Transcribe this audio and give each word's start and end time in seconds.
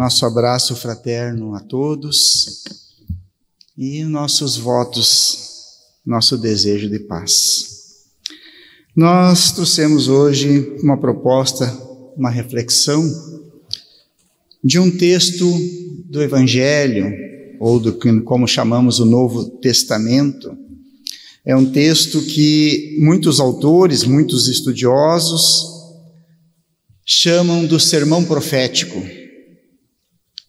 nosso 0.00 0.24
abraço 0.24 0.74
fraterno 0.74 1.54
a 1.54 1.60
todos 1.60 2.62
e 3.76 4.02
nossos 4.02 4.56
votos, 4.56 5.36
nosso 6.06 6.38
desejo 6.38 6.88
de 6.88 7.00
paz. 7.00 8.06
Nós 8.96 9.52
trouxemos 9.52 10.08
hoje 10.08 10.74
uma 10.82 10.96
proposta, 10.96 11.66
uma 12.16 12.30
reflexão 12.30 13.04
de 14.64 14.78
um 14.78 14.90
texto 14.90 15.44
do 16.06 16.22
Evangelho, 16.22 17.12
ou 17.60 17.78
do 17.78 17.92
como 18.24 18.48
chamamos 18.48 19.00
o 19.00 19.04
Novo 19.04 19.50
Testamento. 19.58 20.56
É 21.44 21.54
um 21.54 21.70
texto 21.70 22.22
que 22.22 22.96
muitos 22.98 23.38
autores, 23.38 24.02
muitos 24.04 24.48
estudiosos 24.48 25.42
chamam 27.04 27.66
do 27.66 27.78
sermão 27.78 28.24
profético. 28.24 29.19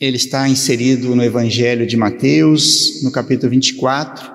Ele 0.02 0.18
está 0.18 0.50
inserido 0.50 1.16
no 1.16 1.24
Evangelho 1.24 1.86
de 1.86 1.96
Mateus, 1.96 3.04
no 3.04 3.12
capítulo 3.12 3.52
24. 3.52 4.32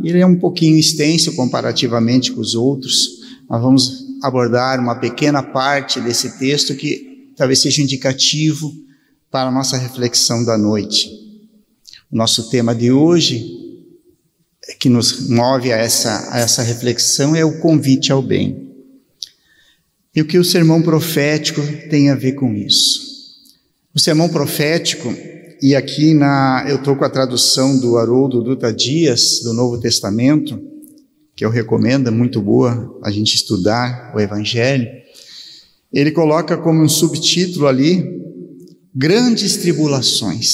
Ele 0.00 0.20
é 0.20 0.26
um 0.26 0.38
pouquinho 0.38 0.78
extenso 0.78 1.34
comparativamente 1.34 2.30
com 2.30 2.40
os 2.40 2.54
outros. 2.54 3.18
Nós 3.50 3.60
vamos 3.60 4.04
abordar 4.22 4.78
uma 4.78 4.94
pequena 4.94 5.42
parte 5.42 6.00
desse 6.00 6.38
texto 6.38 6.76
que 6.76 7.32
talvez 7.36 7.60
seja 7.60 7.82
indicativo 7.82 8.72
para 9.28 9.48
a 9.48 9.52
nossa 9.52 9.76
reflexão 9.76 10.44
da 10.44 10.56
noite. 10.56 11.10
O 12.12 12.16
nosso 12.16 12.48
tema 12.48 12.72
de 12.72 12.92
hoje, 12.92 13.44
que 14.78 14.88
nos 14.88 15.28
move 15.28 15.72
a 15.72 15.78
essa, 15.78 16.32
a 16.32 16.38
essa 16.38 16.62
reflexão, 16.62 17.34
é 17.34 17.44
o 17.44 17.58
convite 17.58 18.12
ao 18.12 18.22
bem. 18.22 18.68
E 20.14 20.20
o 20.20 20.24
que 20.24 20.38
o 20.38 20.44
sermão 20.44 20.80
profético 20.80 21.60
tem 21.90 22.08
a 22.08 22.14
ver 22.14 22.34
com 22.34 22.54
isso? 22.54 23.07
O 23.98 24.00
sermão 24.00 24.28
profético, 24.28 25.12
e 25.60 25.74
aqui 25.74 26.14
na, 26.14 26.64
eu 26.68 26.76
estou 26.76 26.94
com 26.94 27.04
a 27.04 27.10
tradução 27.10 27.76
do 27.76 27.98
Haroldo 27.98 28.40
Duta 28.44 28.72
Dias, 28.72 29.40
do 29.42 29.52
Novo 29.52 29.76
Testamento, 29.80 30.56
que 31.34 31.44
eu 31.44 31.50
recomendo, 31.50 32.06
é 32.06 32.10
muito 32.12 32.40
boa 32.40 32.96
a 33.02 33.10
gente 33.10 33.34
estudar 33.34 34.12
o 34.14 34.20
Evangelho. 34.20 34.86
Ele 35.92 36.12
coloca 36.12 36.56
como 36.56 36.80
um 36.80 36.88
subtítulo 36.88 37.66
ali, 37.66 38.22
Grandes 38.94 39.56
Tribulações. 39.56 40.46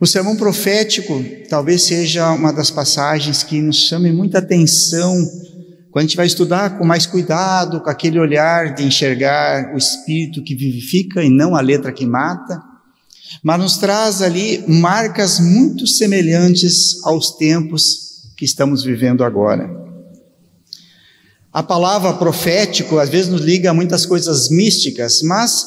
O 0.00 0.06
sermão 0.06 0.34
profético 0.34 1.22
talvez 1.50 1.82
seja 1.82 2.32
uma 2.32 2.54
das 2.54 2.70
passagens 2.70 3.42
que 3.42 3.60
nos 3.60 3.86
chame 3.86 4.10
muita 4.10 4.38
atenção 4.38 5.14
quando 5.94 6.06
a 6.06 6.08
gente 6.08 6.16
vai 6.16 6.26
estudar 6.26 6.76
com 6.76 6.84
mais 6.84 7.06
cuidado, 7.06 7.80
com 7.80 7.88
aquele 7.88 8.18
olhar 8.18 8.74
de 8.74 8.82
enxergar 8.82 9.72
o 9.72 9.78
espírito 9.78 10.42
que 10.42 10.52
vivifica 10.52 11.22
e 11.22 11.30
não 11.30 11.54
a 11.54 11.60
letra 11.60 11.92
que 11.92 12.04
mata, 12.04 12.60
mas 13.40 13.60
nos 13.60 13.76
traz 13.76 14.20
ali 14.20 14.64
marcas 14.66 15.38
muito 15.38 15.86
semelhantes 15.86 17.00
aos 17.04 17.36
tempos 17.36 18.32
que 18.36 18.44
estamos 18.44 18.82
vivendo 18.82 19.22
agora. 19.22 19.70
A 21.52 21.62
palavra 21.62 22.12
profético 22.14 22.98
às 22.98 23.08
vezes 23.08 23.30
nos 23.30 23.42
liga 23.42 23.70
a 23.70 23.74
muitas 23.74 24.04
coisas 24.04 24.50
místicas, 24.50 25.22
mas 25.22 25.64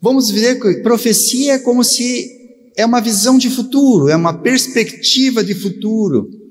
vamos 0.00 0.28
dizer 0.28 0.58
que 0.58 0.80
profecia 0.80 1.56
é 1.56 1.58
como 1.58 1.84
se 1.84 2.30
é 2.78 2.86
uma 2.86 3.02
visão 3.02 3.36
de 3.36 3.50
futuro, 3.50 4.08
é 4.08 4.16
uma 4.16 4.32
perspectiva 4.32 5.44
de 5.44 5.54
futuro 5.54 6.43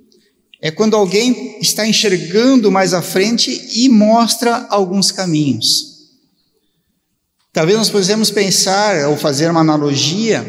é 0.64 0.72
quando 0.72 0.96
alguém 0.96 1.58
está 1.60 1.86
enxergando 1.86 2.72
mais 2.72 2.94
à 2.94 3.02
frente 3.02 3.52
e 3.76 3.90
mostra 3.90 4.66
alguns 4.70 5.12
caminhos. 5.12 5.92
Talvez 7.52 7.78
nós 7.78 7.90
possamos 7.90 8.32
pensar 8.32 9.10
ou 9.10 9.18
fazer 9.18 9.52
uma 9.52 9.60
analogia 9.60 10.42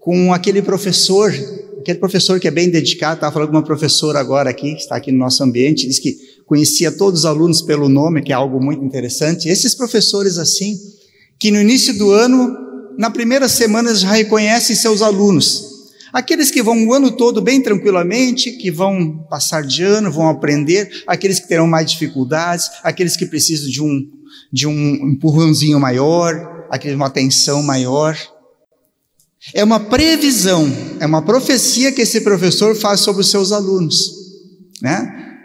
com 0.00 0.32
aquele 0.32 0.62
professor, 0.62 1.30
aquele 1.78 1.98
professor 1.98 2.40
que 2.40 2.48
é 2.48 2.50
bem 2.50 2.70
dedicado, 2.70 3.16
estava 3.16 3.30
falando 3.30 3.50
com 3.50 3.56
uma 3.56 3.62
professora 3.62 4.18
agora 4.18 4.48
aqui, 4.48 4.72
que 4.74 4.80
está 4.80 4.96
aqui 4.96 5.12
no 5.12 5.18
nosso 5.18 5.44
ambiente, 5.44 5.86
diz 5.86 5.98
que 5.98 6.16
conhecia 6.46 6.90
todos 6.90 7.20
os 7.20 7.26
alunos 7.26 7.60
pelo 7.60 7.86
nome, 7.86 8.22
que 8.22 8.32
é 8.32 8.34
algo 8.34 8.58
muito 8.64 8.82
interessante. 8.82 9.46
Esses 9.46 9.74
professores 9.74 10.38
assim, 10.38 10.74
que 11.38 11.50
no 11.50 11.60
início 11.60 11.92
do 11.98 12.12
ano, 12.12 12.56
na 12.96 13.10
primeira 13.10 13.46
semana, 13.46 13.94
já 13.94 14.10
reconhecem 14.10 14.74
seus 14.74 15.02
alunos, 15.02 15.67
Aqueles 16.18 16.50
que 16.50 16.60
vão 16.60 16.84
o 16.84 16.92
ano 16.92 17.12
todo 17.12 17.40
bem 17.40 17.62
tranquilamente, 17.62 18.50
que 18.50 18.72
vão 18.72 19.24
passar 19.30 19.62
de 19.62 19.84
ano, 19.84 20.10
vão 20.10 20.28
aprender, 20.28 21.04
aqueles 21.06 21.38
que 21.38 21.46
terão 21.46 21.68
mais 21.68 21.88
dificuldades, 21.92 22.68
aqueles 22.82 23.16
que 23.16 23.24
precisam 23.24 23.70
de 23.70 23.80
um, 23.80 24.04
de 24.52 24.66
um 24.66 25.12
empurrãozinho 25.12 25.78
maior, 25.78 26.66
aqueles 26.72 26.96
uma 26.96 27.06
atenção 27.06 27.62
maior. 27.62 28.18
É 29.54 29.62
uma 29.62 29.78
previsão, 29.78 30.68
é 30.98 31.06
uma 31.06 31.22
profecia 31.22 31.92
que 31.92 32.02
esse 32.02 32.22
professor 32.22 32.74
faz 32.74 32.98
sobre 32.98 33.20
os 33.20 33.30
seus 33.30 33.52
alunos, 33.52 33.96
né? 34.82 35.36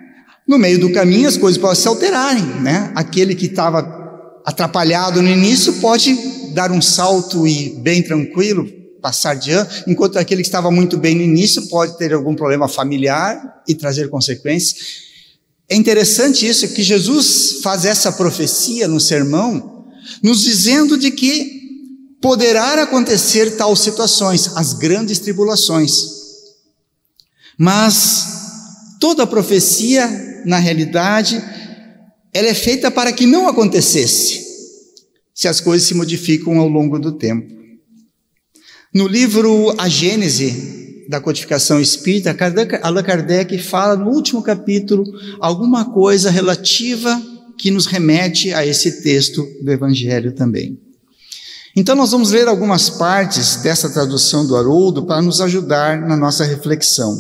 No 0.48 0.58
meio 0.58 0.80
do 0.80 0.92
caminho 0.92 1.30
as 1.30 1.38
coisas 1.38 1.62
podem 1.62 1.80
se 1.80 1.88
alterarem, 1.88 2.46
né? 2.64 2.92
Aquele 2.96 3.36
que 3.36 3.46
estava 3.46 4.42
atrapalhado 4.44 5.22
no 5.22 5.30
início 5.30 5.74
pode 5.74 6.18
dar 6.52 6.72
um 6.72 6.82
salto 6.82 7.48
e 7.48 7.80
bem 7.80 8.02
tranquilo, 8.02 8.82
passar 9.04 9.36
de 9.36 9.52
ano, 9.52 9.70
enquanto 9.86 10.18
aquele 10.18 10.42
que 10.42 10.48
estava 10.48 10.72
muito 10.72 10.98
bem 10.98 11.14
no 11.14 11.22
início 11.22 11.68
pode 11.68 11.98
ter 11.98 12.14
algum 12.14 12.34
problema 12.34 12.70
familiar 12.70 13.62
e 13.68 13.76
trazer 13.76 14.10
consequências. 14.10 15.04
É 15.70 15.76
interessante 15.76 16.48
isso, 16.48 16.70
que 16.70 16.82
Jesus 16.82 17.60
faz 17.62 17.84
essa 17.84 18.14
profecia 18.14 18.88
no 18.88 19.02
sermão, 19.02 19.86
nos 20.24 20.42
dizendo 20.42 20.98
de 20.98 21.12
que 21.12 21.62
poderá 22.22 22.82
acontecer 22.82 23.58
tal 23.58 23.76
situações, 23.76 24.50
as 24.56 24.72
grandes 24.74 25.20
tribulações. 25.20 25.92
Mas 27.58 28.98
toda 29.02 29.28
profecia, 29.28 30.42
na 30.46 30.60
realidade, 30.60 31.44
ela 32.34 32.48
é 32.48 32.54
feita 32.54 32.90
para 32.90 33.12
que 33.12 33.26
não 33.26 33.50
acontecesse, 33.50 34.42
se 35.36 35.48
as 35.48 35.60
coisas 35.60 35.88
se 35.88 35.94
modificam 35.94 36.58
ao 36.58 36.70
longo 36.70 36.98
do 36.98 37.12
tempo. 37.12 37.53
No 38.94 39.08
livro 39.08 39.74
A 39.80 39.90
Gênese 39.90 41.08
da 41.10 41.20
Codificação 41.20 41.82
Espírita, 41.82 42.36
Allan 42.84 43.02
Kardec 43.02 43.58
fala 43.58 43.96
no 43.96 44.12
último 44.12 44.44
capítulo 44.44 45.04
alguma 45.40 45.86
coisa 45.86 46.30
relativa 46.30 47.20
que 47.58 47.72
nos 47.72 47.88
remete 47.88 48.54
a 48.54 48.64
esse 48.64 49.02
texto 49.02 49.44
do 49.64 49.72
Evangelho 49.72 50.34
também. 50.34 50.80
Então, 51.76 51.96
nós 51.96 52.12
vamos 52.12 52.30
ler 52.30 52.48
algumas 52.48 52.88
partes 52.92 53.56
dessa 53.64 53.90
tradução 53.90 54.46
do 54.46 54.56
Haroldo 54.56 55.08
para 55.08 55.24
nos 55.24 55.42
ajudar 55.42 56.00
na 56.00 56.16
nossa 56.16 56.44
reflexão. 56.44 57.18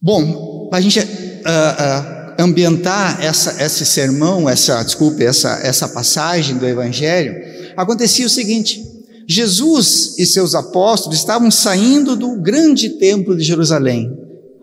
Bom, 0.00 0.68
para 0.70 0.78
a 0.78 0.80
gente 0.80 0.98
uh, 0.98 1.02
uh, 1.02 2.42
ambientar 2.42 3.22
essa, 3.22 3.62
esse 3.62 3.84
sermão, 3.84 4.48
essa, 4.48 4.82
desculpe, 4.82 5.22
essa, 5.22 5.60
essa 5.62 5.88
passagem 5.88 6.56
do 6.56 6.66
Evangelho, 6.66 7.34
acontecia 7.76 8.24
o 8.24 8.30
seguinte: 8.30 8.87
Jesus 9.28 10.14
e 10.18 10.24
seus 10.24 10.54
apóstolos 10.54 11.18
estavam 11.18 11.50
saindo 11.50 12.16
do 12.16 12.40
grande 12.40 12.98
templo 12.98 13.36
de 13.36 13.44
Jerusalém, 13.44 14.10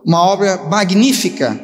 uma 0.04 0.26
obra 0.26 0.58
magnífica. 0.58 1.60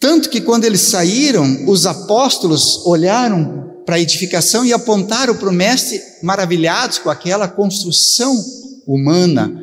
Tanto 0.00 0.28
que 0.28 0.40
quando 0.40 0.64
eles 0.64 0.80
saíram, 0.80 1.68
os 1.68 1.86
apóstolos 1.86 2.84
olharam 2.84 3.82
para 3.86 3.94
a 3.94 4.00
edificação 4.00 4.66
e 4.66 4.72
apontaram 4.72 5.36
para 5.36 5.48
o 5.48 5.52
Mestre, 5.52 6.00
maravilhados 6.20 6.98
com 6.98 7.10
aquela 7.10 7.46
construção 7.46 8.44
humana, 8.88 9.54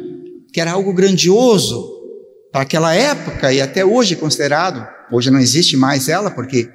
que 0.54 0.62
era 0.62 0.72
algo 0.72 0.94
grandioso 0.94 1.86
para 2.50 2.62
aquela 2.62 2.96
época 2.96 3.52
e 3.52 3.60
até 3.60 3.84
hoje 3.84 4.16
considerado. 4.16 4.88
Hoje 5.12 5.30
não 5.30 5.40
existe 5.40 5.76
mais 5.76 6.08
ela, 6.08 6.32
porque 6.32 6.70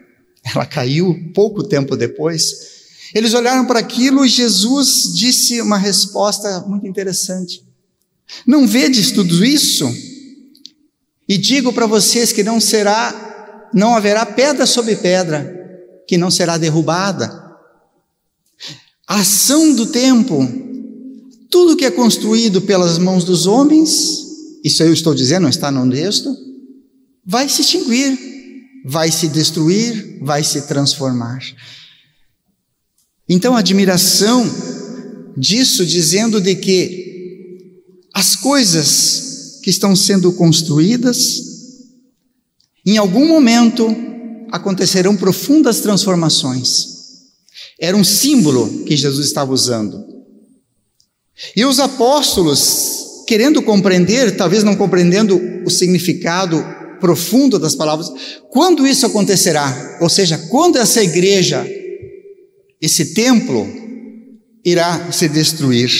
ela 0.54 0.66
caiu 0.66 1.16
pouco 1.34 1.62
tempo 1.62 1.96
depois. 1.96 2.75
Eles 3.14 3.34
olharam 3.34 3.66
para 3.66 3.80
aquilo 3.80 4.24
e 4.24 4.28
Jesus 4.28 4.88
disse 5.14 5.60
uma 5.60 5.78
resposta 5.78 6.60
muito 6.66 6.86
interessante. 6.86 7.64
Não 8.46 8.66
vedes 8.66 9.10
tudo 9.10 9.44
isso? 9.44 9.86
E 11.28 11.36
digo 11.36 11.72
para 11.72 11.86
vocês 11.86 12.32
que 12.32 12.42
não 12.42 12.60
será, 12.60 13.68
não 13.72 13.94
haverá 13.94 14.24
pedra 14.24 14.66
sobre 14.66 14.96
pedra 14.96 15.54
que 16.06 16.16
não 16.16 16.30
será 16.30 16.56
derrubada. 16.56 17.44
A 19.06 19.20
ação 19.20 19.74
do 19.74 19.86
tempo, 19.86 20.48
tudo 21.50 21.76
que 21.76 21.84
é 21.84 21.90
construído 21.90 22.62
pelas 22.62 22.98
mãos 22.98 23.24
dos 23.24 23.46
homens, 23.46 24.24
isso 24.64 24.82
eu 24.82 24.92
estou 24.92 25.14
dizendo, 25.14 25.42
não 25.42 25.48
está 25.48 25.70
no 25.70 25.88
texto, 25.90 26.34
vai 27.24 27.48
se 27.48 27.62
extinguir, 27.62 28.18
vai 28.84 29.10
se 29.10 29.28
destruir, 29.28 30.18
vai 30.22 30.42
se 30.44 30.62
transformar. 30.62 31.38
Então, 33.28 33.56
a 33.56 33.60
admiração 33.60 34.48
disso, 35.36 35.84
dizendo 35.84 36.40
de 36.40 36.54
que 36.54 37.82
as 38.14 38.36
coisas 38.36 39.60
que 39.62 39.70
estão 39.70 39.94
sendo 39.96 40.32
construídas, 40.32 41.18
em 42.84 42.96
algum 42.96 43.26
momento 43.26 43.94
acontecerão 44.50 45.16
profundas 45.16 45.80
transformações. 45.80 46.86
Era 47.78 47.96
um 47.96 48.04
símbolo 48.04 48.84
que 48.84 48.96
Jesus 48.96 49.26
estava 49.26 49.52
usando. 49.52 50.04
E 51.54 51.64
os 51.64 51.78
apóstolos, 51.80 53.24
querendo 53.26 53.60
compreender, 53.60 54.36
talvez 54.36 54.62
não 54.62 54.76
compreendendo 54.76 55.38
o 55.66 55.70
significado 55.70 56.64
profundo 57.00 57.58
das 57.58 57.74
palavras, 57.74 58.10
quando 58.50 58.86
isso 58.86 59.04
acontecerá? 59.04 59.98
Ou 60.00 60.08
seja, 60.08 60.38
quando 60.48 60.76
essa 60.78 61.02
igreja, 61.02 61.68
esse 62.80 63.14
templo, 63.14 63.66
irá 64.64 65.10
se 65.12 65.28
destruir? 65.28 65.90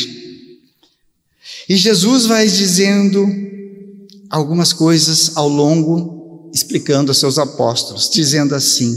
E 1.69 1.77
Jesus 1.77 2.27
vai 2.27 2.47
dizendo 2.47 3.27
algumas 4.31 4.73
coisas 4.73 5.37
ao 5.37 5.49
longo, 5.49 6.51
explicando 6.55 7.11
aos 7.11 7.19
seus 7.19 7.39
apóstolos, 7.39 8.11
dizendo 8.11 8.55
assim: 8.55 8.95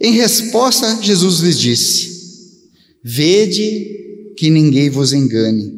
Em 0.00 0.12
resposta, 0.12 1.02
Jesus 1.02 1.40
lhes 1.40 1.58
disse: 1.58 2.18
Vede 3.02 4.34
que 4.36 4.50
ninguém 4.50 4.90
vos 4.90 5.12
engane, 5.12 5.72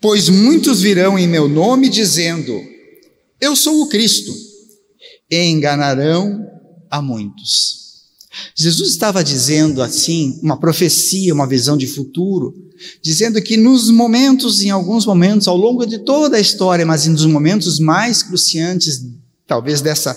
pois 0.00 0.28
muitos 0.28 0.80
virão 0.82 1.18
em 1.18 1.26
meu 1.26 1.48
nome 1.48 1.88
dizendo: 1.88 2.60
Eu 3.40 3.56
sou 3.56 3.82
o 3.82 3.88
Cristo, 3.88 4.32
e 5.30 5.44
enganarão 5.44 6.46
a 6.90 7.00
muitos. 7.00 7.89
Jesus 8.54 8.90
estava 8.90 9.24
dizendo 9.24 9.82
assim, 9.82 10.38
uma 10.42 10.58
profecia, 10.58 11.34
uma 11.34 11.46
visão 11.46 11.76
de 11.76 11.86
futuro, 11.86 12.54
dizendo 13.02 13.40
que 13.42 13.56
nos 13.56 13.90
momentos, 13.90 14.60
em 14.60 14.70
alguns 14.70 15.04
momentos, 15.04 15.48
ao 15.48 15.56
longo 15.56 15.84
de 15.84 15.98
toda 15.98 16.36
a 16.36 16.40
história, 16.40 16.86
mas 16.86 17.06
nos 17.06 17.26
momentos 17.26 17.78
mais 17.78 18.22
cruciantes, 18.22 19.04
talvez 19.46 19.80
dessa 19.80 20.16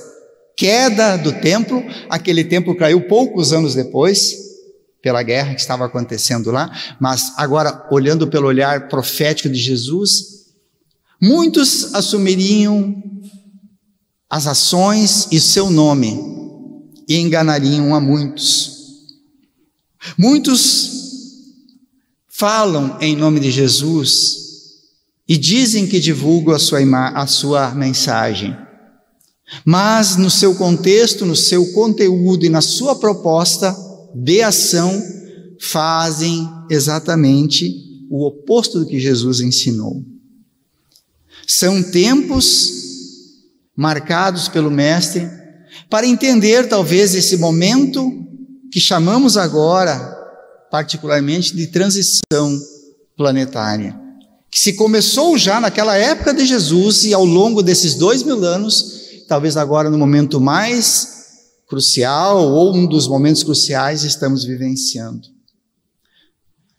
queda 0.56 1.18
do 1.18 1.32
templo, 1.34 1.84
aquele 2.10 2.44
templo 2.44 2.76
caiu 2.78 3.08
poucos 3.08 3.52
anos 3.52 3.74
depois, 3.74 4.44
pela 5.02 5.22
guerra 5.22 5.54
que 5.54 5.60
estava 5.60 5.86
acontecendo 5.86 6.50
lá, 6.50 6.72
mas 7.00 7.34
agora, 7.36 7.86
olhando 7.92 8.28
pelo 8.28 8.48
olhar 8.48 8.88
profético 8.88 9.50
de 9.50 9.60
Jesus, 9.60 10.44
muitos 11.22 11.94
assumiriam 11.94 12.96
as 14.30 14.48
ações 14.48 15.28
e 15.30 15.42
seu 15.42 15.70
nome 15.70 16.34
e 17.08 17.18
enganariam 17.18 17.94
a 17.94 18.00
muitos. 18.00 18.74
Muitos 20.18 20.92
falam 22.28 22.98
em 23.00 23.16
nome 23.16 23.40
de 23.40 23.52
Jesus 23.52 24.44
e 25.28 25.38
dizem 25.38 25.88
que 25.88 26.00
divulgam 26.00 26.54
a 26.54 26.60
sua, 26.60 26.80
a 27.10 27.28
sua 27.28 27.74
mensagem, 27.74 28.56
mas 29.66 30.18
no 30.18 30.30
seu 30.30 30.56
contexto, 30.56 31.26
no 31.26 31.36
seu 31.36 31.72
conteúdo 31.74 32.46
e 32.46 32.50
na 32.50 32.62
sua 32.62 32.96
proposta 32.96 33.76
de 34.16 34.42
ação, 34.42 35.02
fazem 35.60 36.50
exatamente 36.70 38.06
o 38.10 38.26
oposto 38.26 38.80
do 38.80 38.86
que 38.86 39.00
Jesus 39.00 39.40
ensinou. 39.40 40.04
São 41.48 41.82
tempos 41.82 42.72
marcados 43.76 44.48
pelo 44.48 44.70
Mestre 44.70 45.30
para 45.90 46.08
entender 46.08 46.68
talvez 46.68 47.16
esse 47.16 47.38
momento 47.38 48.12
que 48.72 48.80
chamamos 48.80 49.38
agora 49.38 50.12
particularmente 50.72 51.56
de 51.56 51.68
transição 51.68 52.60
planetária, 53.16 53.96
que 54.50 54.60
se 54.60 54.74
começou 54.74 55.38
já 55.38 55.60
naquela 55.60 55.96
época 55.96 56.34
de 56.34 56.46
Jesus 56.46 57.04
e 57.04 57.14
ao 57.14 57.24
longo 57.24 57.62
desses 57.62 57.94
dois 57.94 58.24
mil 58.24 58.44
anos, 58.44 59.24
talvez 59.28 59.56
agora 59.56 59.90
no 59.90 59.98
momento 59.98 60.42
mais 60.42 61.14
crucial 61.68 62.52
ou 62.52 62.76
um 62.76 62.88
dos 62.88 63.08
momentos 63.08 63.44
cruciais 63.44 64.04
estamos 64.04 64.44
vivenciando. 64.44 65.28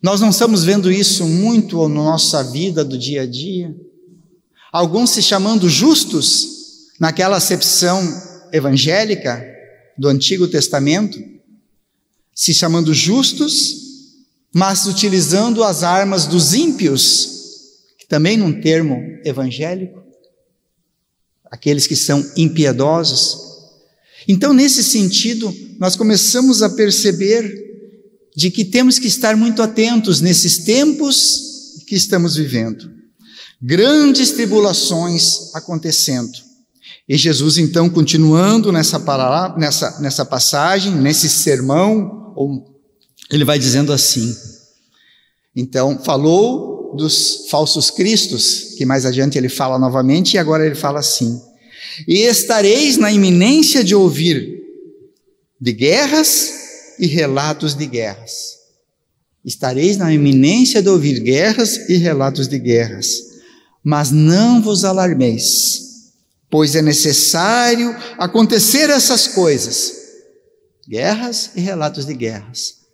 Nós 0.03 0.21
não 0.21 0.31
estamos 0.31 0.65
vendo 0.65 0.93
isso 0.93 1.25
muito 1.25 1.89
na 1.89 1.95
nossa 1.95 2.43
vida 2.43 2.85
do 2.85 2.99
dia 2.99 3.23
a 3.23 3.27
dia. 3.27 3.75
Alguns 4.73 5.11
se 5.11 5.23
chamando 5.23 5.69
justos, 5.69 6.49
naquela 7.01 7.37
acepção 7.37 8.03
evangélica 8.55 9.45
do 9.99 10.09
Antigo 10.09 10.47
Testamento, 10.47 11.21
se 12.33 12.55
chamando 12.55 12.95
justos, 12.95 13.83
mas 14.53 14.87
utilizando 14.87 15.65
as 15.65 15.83
armas 15.83 16.27
dos 16.27 16.55
ímpios, 16.55 17.31
que 17.99 18.07
também 18.07 18.37
num 18.37 18.61
termo 18.61 18.97
evangélico, 19.25 20.01
aqueles 21.51 21.89
que 21.89 21.97
são 21.97 22.25
impiedosos. 22.37 23.37
Então, 24.29 24.53
nesse 24.53 24.85
sentido, 24.85 25.53
nós 25.79 25.97
começamos 25.97 26.63
a 26.63 26.71
perceber 26.71 27.63
de 28.37 28.51
que 28.51 28.65
temos 28.65 29.01
que 29.01 29.09
estar 29.09 29.37
muito 29.37 29.63
atentos 29.63 30.21
nesses 30.21 30.59
tempos 30.59 31.83
que 31.87 31.97
estamos 31.97 32.37
vivendo. 32.37 32.93
Grandes 33.61 34.31
tribulações 34.31 35.55
acontecendo. 35.55 36.44
E 37.09 37.17
Jesus, 37.17 37.59
então, 37.59 37.91
continuando 37.91 38.73
nessa, 38.73 38.99
nessa, 39.59 40.01
nessa 40.01 40.25
passagem, 40.25 40.93
nesse 40.95 41.29
sermão, 41.29 42.35
ele 43.31 43.45
vai 43.45 43.59
dizendo 43.59 43.93
assim. 43.93 44.35
Então, 45.55 45.99
falou 46.03 46.95
dos 46.97 47.47
falsos 47.51 47.91
cristos, 47.91 48.75
que 48.77 48.87
mais 48.87 49.05
adiante 49.05 49.37
ele 49.37 49.49
fala 49.49 49.79
novamente, 49.79 50.35
e 50.35 50.39
agora 50.39 50.65
ele 50.65 50.75
fala 50.75 51.01
assim: 51.01 51.41
E 52.09 52.23
estareis 52.23 52.97
na 52.97 53.13
iminência 53.13 53.85
de 53.85 53.95
ouvir 53.95 54.63
de 55.61 55.73
guerras 55.73 56.53
e 56.99 57.07
relatos 57.07 57.75
de 57.75 57.87
guerras. 57.87 58.55
Estareis 59.45 59.97
na 59.97 60.13
iminência 60.13 60.83
de 60.83 60.89
ouvir 60.89 61.21
guerras 61.21 61.89
e 61.89 61.97
relatos 61.97 62.49
de 62.49 62.59
guerras. 62.59 63.07
Mas 63.83 64.11
não 64.11 64.63
vos 64.63 64.85
alarmeis, 64.85 65.84
pois 66.55 66.77
é 66.77 66.83
necessário 66.83 67.91
acontecer 68.17 68.89
essas 68.89 69.27
coisas, 69.27 69.93
guerras 70.89 71.51
e 71.57 71.61
relatos 71.61 72.07
de 72.07 72.15
guerras 72.15 72.85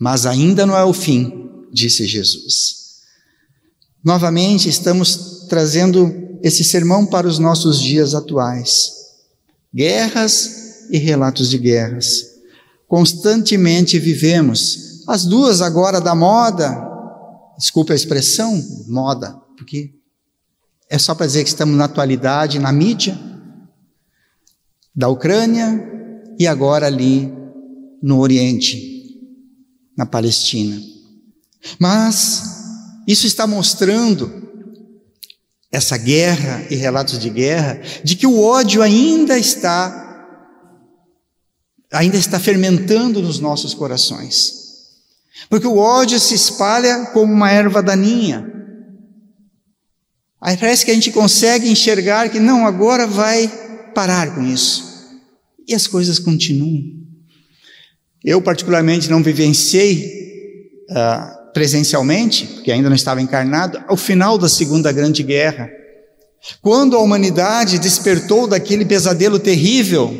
mas 0.00 0.24
ainda 0.24 0.64
não 0.64 0.74
é 0.74 0.82
o 0.82 0.94
fim, 0.94 1.30
disse 1.70 2.06
Jesus. 2.06 3.02
Novamente, 4.02 4.66
estamos 4.66 5.46
trazendo 5.46 6.38
esse 6.42 6.64
sermão 6.64 7.04
para 7.04 7.28
os 7.28 7.38
nossos 7.38 7.78
dias 7.78 8.14
atuais. 8.14 8.92
Guerras 9.74 10.86
e 10.90 10.96
relatos 10.96 11.50
de 11.50 11.58
guerras. 11.58 12.30
Constantemente 12.88 13.98
vivemos 13.98 15.04
as 15.06 15.26
duas 15.26 15.60
agora 15.60 16.00
da 16.00 16.14
moda, 16.14 16.74
desculpe 17.58 17.92
a 17.92 17.96
expressão, 17.96 18.58
moda, 18.88 19.38
porque 19.58 19.90
é 20.90 20.98
só 20.98 21.14
para 21.14 21.26
dizer 21.26 21.44
que 21.44 21.50
estamos 21.50 21.76
na 21.76 21.84
atualidade, 21.84 22.58
na 22.58 22.72
mídia, 22.72 23.16
da 24.92 25.08
Ucrânia 25.08 25.88
e 26.36 26.48
agora 26.48 26.86
ali 26.86 27.32
no 28.02 28.18
Oriente, 28.18 29.16
na 29.96 30.04
Palestina. 30.04 30.82
Mas 31.78 32.42
isso 33.06 33.24
está 33.24 33.46
mostrando 33.46 34.50
essa 35.70 35.96
guerra 35.96 36.66
e 36.68 36.74
relatos 36.74 37.20
de 37.20 37.30
guerra, 37.30 37.80
de 38.02 38.16
que 38.16 38.26
o 38.26 38.42
ódio 38.42 38.82
ainda 38.82 39.38
está 39.38 40.08
ainda 41.92 42.16
está 42.16 42.38
fermentando 42.38 43.22
nos 43.22 43.38
nossos 43.38 43.74
corações. 43.74 44.58
Porque 45.48 45.66
o 45.66 45.76
ódio 45.76 46.18
se 46.18 46.34
espalha 46.34 47.06
como 47.06 47.32
uma 47.32 47.50
erva 47.50 47.82
daninha. 47.82 48.49
Aí 50.40 50.56
parece 50.56 50.84
que 50.84 50.90
a 50.90 50.94
gente 50.94 51.10
consegue 51.10 51.68
enxergar 51.68 52.30
que 52.30 52.40
não, 52.40 52.66
agora 52.66 53.06
vai 53.06 53.48
parar 53.94 54.34
com 54.34 54.42
isso. 54.42 54.84
E 55.68 55.74
as 55.74 55.86
coisas 55.86 56.18
continuam. 56.18 56.82
Eu, 58.24 58.40
particularmente, 58.40 59.10
não 59.10 59.22
vivenciei 59.22 60.06
uh, 60.90 61.52
presencialmente, 61.52 62.46
porque 62.46 62.72
ainda 62.72 62.88
não 62.88 62.96
estava 62.96 63.20
encarnado, 63.20 63.82
ao 63.86 63.96
final 63.96 64.38
da 64.38 64.48
Segunda 64.48 64.90
Grande 64.92 65.22
Guerra, 65.22 65.70
quando 66.62 66.96
a 66.96 67.00
humanidade 67.00 67.78
despertou 67.78 68.46
daquele 68.46 68.84
pesadelo 68.84 69.38
terrível, 69.38 70.10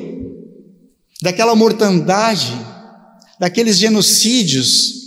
daquela 1.22 1.54
mortandade, 1.54 2.52
daqueles 3.38 3.78
genocídios, 3.78 4.99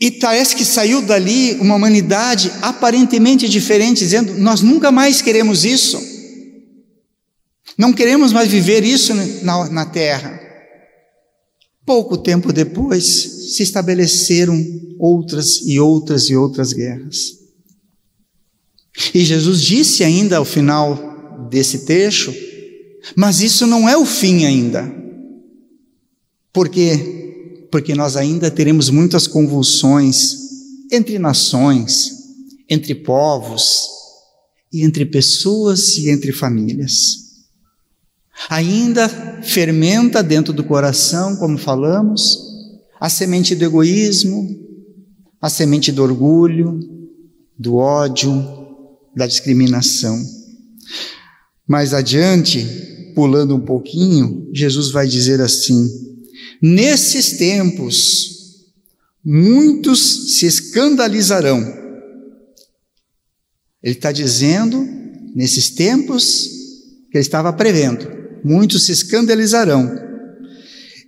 e 0.00 0.12
parece 0.12 0.54
que 0.54 0.64
saiu 0.64 1.02
dali 1.02 1.54
uma 1.54 1.74
humanidade 1.74 2.52
aparentemente 2.62 3.48
diferente, 3.48 3.98
dizendo: 3.98 4.34
Nós 4.34 4.60
nunca 4.60 4.92
mais 4.92 5.20
queremos 5.20 5.64
isso, 5.64 6.00
não 7.76 7.92
queremos 7.92 8.32
mais 8.32 8.48
viver 8.48 8.84
isso 8.84 9.12
na, 9.42 9.68
na 9.68 9.86
terra. 9.86 10.40
Pouco 11.84 12.16
tempo 12.16 12.52
depois, 12.52 13.04
se 13.56 13.62
estabeleceram 13.62 14.62
outras 14.98 15.62
e 15.66 15.80
outras 15.80 16.28
e 16.28 16.36
outras 16.36 16.72
guerras. 16.72 17.38
E 19.14 19.24
Jesus 19.24 19.62
disse 19.62 20.04
ainda 20.04 20.36
ao 20.36 20.44
final 20.44 21.46
desse 21.50 21.86
trecho: 21.86 22.32
Mas 23.16 23.40
isso 23.40 23.66
não 23.66 23.88
é 23.88 23.96
o 23.96 24.06
fim 24.06 24.44
ainda. 24.44 24.92
Por 26.52 26.68
quê? 26.68 27.27
Porque 27.70 27.94
nós 27.94 28.16
ainda 28.16 28.50
teremos 28.50 28.90
muitas 28.90 29.26
convulsões 29.26 30.36
entre 30.90 31.18
nações, 31.18 32.12
entre 32.68 32.94
povos, 32.94 33.98
e 34.72 34.84
entre 34.84 35.04
pessoas 35.06 35.96
e 35.96 36.10
entre 36.10 36.32
famílias. 36.32 37.28
Ainda 38.48 39.08
fermenta 39.42 40.22
dentro 40.22 40.52
do 40.52 40.62
coração, 40.62 41.36
como 41.36 41.58
falamos, 41.58 42.38
a 43.00 43.08
semente 43.08 43.54
do 43.54 43.64
egoísmo, 43.64 44.48
a 45.40 45.48
semente 45.48 45.90
do 45.90 46.02
orgulho, 46.02 46.78
do 47.58 47.76
ódio, 47.76 48.32
da 49.14 49.26
discriminação. 49.26 50.22
Mais 51.66 51.92
adiante, 51.92 53.12
pulando 53.14 53.54
um 53.54 53.60
pouquinho, 53.60 54.48
Jesus 54.52 54.90
vai 54.90 55.06
dizer 55.06 55.40
assim: 55.40 55.88
Nesses 56.60 57.36
tempos, 57.38 58.66
muitos 59.24 60.38
se 60.38 60.46
escandalizarão. 60.46 61.60
Ele 63.82 63.94
está 63.94 64.10
dizendo, 64.10 64.86
nesses 65.34 65.70
tempos, 65.70 66.48
que 67.10 67.18
ele 67.18 67.22
estava 67.22 67.52
prevendo, 67.52 68.06
muitos 68.44 68.86
se 68.86 68.92
escandalizarão, 68.92 69.88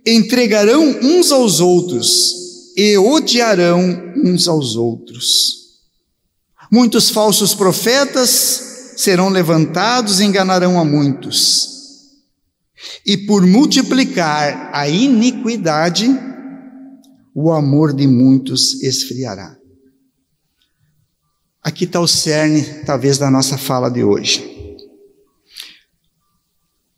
entregarão 0.05 0.97
uns 1.01 1.31
aos 1.31 1.59
outros 1.59 2.73
e 2.75 2.97
odiarão 2.97 4.13
uns 4.23 4.47
aos 4.47 4.75
outros. 4.75 5.61
Muitos 6.71 7.09
falsos 7.09 7.53
profetas 7.53 8.93
serão 8.95 9.29
levantados 9.29 10.19
e 10.19 10.23
enganarão 10.23 10.79
a 10.79 10.85
muitos. 10.85 11.80
E 13.05 13.17
por 13.17 13.45
multiplicar 13.45 14.69
a 14.73 14.87
iniquidade, 14.87 16.07
o 17.33 17.51
amor 17.51 17.93
de 17.93 18.07
muitos 18.07 18.81
esfriará. 18.81 19.55
Aqui 21.63 21.85
está 21.85 21.99
o 21.99 22.07
cerne, 22.07 22.63
talvez, 22.85 23.17
da 23.17 23.29
nossa 23.29 23.57
fala 23.57 23.89
de 23.89 24.03
hoje. 24.03 24.51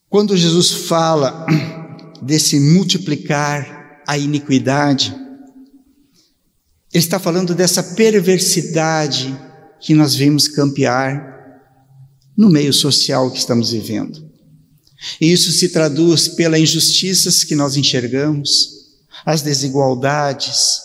Quando 0.09 0.37
Jesus 0.37 0.87
fala 0.87 1.45
desse 2.21 2.59
multiplicar 2.59 4.01
a 4.07 4.17
iniquidade, 4.17 5.13
ele 6.93 7.03
está 7.03 7.19
falando 7.19 7.55
dessa 7.55 7.81
perversidade 7.81 9.35
que 9.81 9.93
nós 9.93 10.15
vimos 10.15 10.47
campear 10.47 11.33
no 12.37 12.49
meio 12.49 12.71
social 12.71 13.29
que 13.31 13.39
estamos 13.39 13.71
vivendo. 13.71 14.32
E 15.19 15.31
isso 15.31 15.51
se 15.51 15.69
traduz 15.69 16.27
pelas 16.27 16.59
injustiças 16.59 17.43
que 17.43 17.55
nós 17.55 17.75
enxergamos, 17.75 18.83
as 19.25 19.41
desigualdades, 19.41 20.81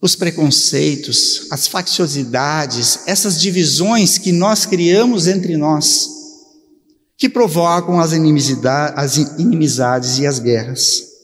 os 0.00 0.14
preconceitos, 0.14 1.46
as 1.50 1.66
facciosidades, 1.66 3.00
essas 3.06 3.40
divisões 3.40 4.18
que 4.18 4.32
nós 4.32 4.66
criamos 4.66 5.26
entre 5.26 5.56
nós 5.56 6.14
que 7.16 7.28
provocam 7.28 8.00
as 8.00 8.12
as 8.12 9.16
inimizades 9.38 10.18
e 10.18 10.26
as 10.26 10.38
guerras. 10.38 11.14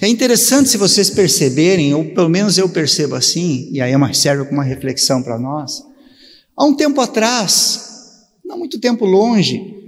É 0.00 0.08
interessante 0.08 0.68
se 0.68 0.76
vocês 0.76 1.10
perceberem, 1.10 1.94
ou 1.94 2.04
pelo 2.14 2.28
menos 2.28 2.58
eu 2.58 2.68
percebo 2.68 3.14
assim, 3.14 3.68
e 3.72 3.80
aí 3.80 3.92
serve 4.14 4.44
como 4.44 4.58
uma 4.58 4.64
reflexão 4.64 5.22
para 5.22 5.38
nós. 5.38 5.82
Há 6.56 6.64
um 6.64 6.74
tempo 6.74 7.00
atrás, 7.00 7.80
não 8.44 8.58
muito 8.58 8.78
tempo 8.78 9.04
longe, 9.04 9.79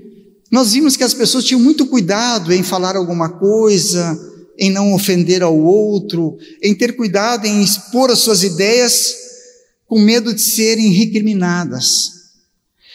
nós 0.52 0.74
vimos 0.74 0.98
que 0.98 1.02
as 1.02 1.14
pessoas 1.14 1.44
tinham 1.44 1.58
muito 1.58 1.86
cuidado 1.86 2.52
em 2.52 2.62
falar 2.62 2.94
alguma 2.94 3.30
coisa, 3.30 4.20
em 4.58 4.70
não 4.70 4.92
ofender 4.92 5.42
ao 5.42 5.58
outro, 5.58 6.36
em 6.62 6.74
ter 6.74 6.94
cuidado 6.94 7.46
em 7.46 7.62
expor 7.62 8.10
as 8.10 8.18
suas 8.18 8.42
ideias 8.42 9.14
com 9.86 9.98
medo 9.98 10.34
de 10.34 10.42
serem 10.42 10.90
recriminadas. 10.92 12.10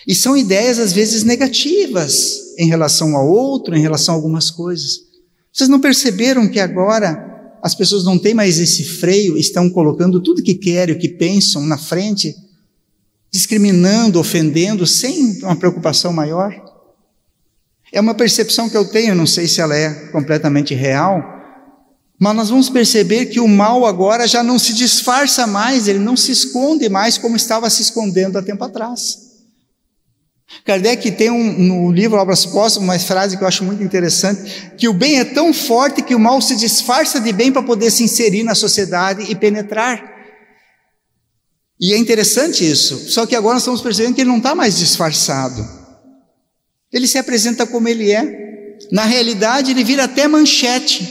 E 0.06 0.14
são 0.14 0.38
ideias 0.38 0.78
às 0.78 0.94
vezes 0.94 1.24
negativas 1.24 2.56
em 2.60 2.68
relação 2.68 3.18
ao 3.18 3.28
outro, 3.28 3.76
em 3.76 3.82
relação 3.82 4.14
a 4.14 4.18
algumas 4.18 4.52
coisas. 4.52 5.00
Vocês 5.52 5.68
não 5.68 5.82
perceberam 5.82 6.48
que 6.48 6.60
agora 6.60 7.58
as 7.64 7.74
pessoas 7.74 8.06
não 8.06 8.20
têm 8.20 8.36
mais 8.36 8.60
esse 8.60 8.84
freio, 8.84 9.36
estão 9.36 9.68
colocando 9.68 10.22
tudo 10.22 10.44
que 10.44 10.54
querem, 10.54 10.96
o 10.96 11.00
que 11.00 11.10
pensam 11.10 11.66
na 11.66 11.78
frente, 11.78 12.36
discriminando, 13.32 14.20
ofendendo, 14.20 14.86
sem 14.86 15.40
uma 15.42 15.56
preocupação 15.56 16.14
maior? 16.14 16.67
É 17.92 18.02
uma 18.02 18.14
percepção 18.14 18.70
que 18.70 18.76
eu 18.76 18.86
tenho, 18.86 19.16
não 19.16 19.26
sei 19.26 19.48
se 19.48 19.62
ela 19.62 19.76
é 19.76 19.94
completamente 20.12 20.74
real, 20.74 21.24
mas 22.20 22.36
nós 22.36 22.50
vamos 22.50 22.70
perceber 22.70 23.28
que 23.28 23.40
o 23.40 23.48
mal 23.48 23.86
agora 23.86 24.28
já 24.28 24.42
não 24.42 24.58
se 24.58 24.74
disfarça 24.74 25.46
mais, 25.46 25.88
ele 25.88 26.00
não 26.00 26.18
se 26.18 26.32
esconde 26.32 26.90
mais 26.90 27.18
como 27.18 27.36
estava 27.36 27.70
se 27.70 27.82
escondendo 27.82 28.38
há 28.38 28.42
tempo 28.42 28.64
atrás. 28.64 29.28
Kardec 30.66 31.12
tem 31.12 31.30
um, 31.30 31.54
no 31.54 31.92
livro 31.92 32.18
Obras 32.18 32.46
Póstumas 32.46 32.78
uma 32.78 33.00
frase 33.00 33.38
que 33.38 33.44
eu 33.44 33.48
acho 33.48 33.64
muito 33.64 33.84
interessante, 33.84 34.72
que 34.78 34.88
o 34.88 34.94
bem 34.94 35.20
é 35.20 35.26
tão 35.26 35.54
forte 35.54 36.02
que 36.02 36.16
o 36.16 36.20
mal 36.20 36.42
se 36.42 36.56
disfarça 36.56 37.20
de 37.20 37.32
bem 37.32 37.52
para 37.52 37.62
poder 37.62 37.92
se 37.92 38.04
inserir 38.04 38.44
na 38.44 38.56
sociedade 38.56 39.30
e 39.30 39.36
penetrar. 39.36 40.16
E 41.80 41.94
é 41.94 41.98
interessante 41.98 42.68
isso, 42.70 43.10
só 43.10 43.26
que 43.26 43.36
agora 43.36 43.56
nós 43.56 43.62
estamos 43.62 43.82
percebendo 43.82 44.16
que 44.16 44.22
ele 44.22 44.30
não 44.30 44.38
está 44.38 44.56
mais 44.56 44.78
disfarçado. 44.78 45.77
Ele 46.92 47.08
se 47.08 47.18
apresenta 47.18 47.66
como 47.66 47.88
ele 47.88 48.12
é. 48.12 48.78
Na 48.92 49.06
realidade, 49.06 49.72
ele 49.72 49.84
vira 49.84 50.04
até 50.04 50.28
manchete, 50.28 51.08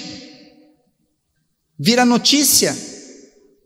vira 1.79 2.05
notícia, 2.05 2.77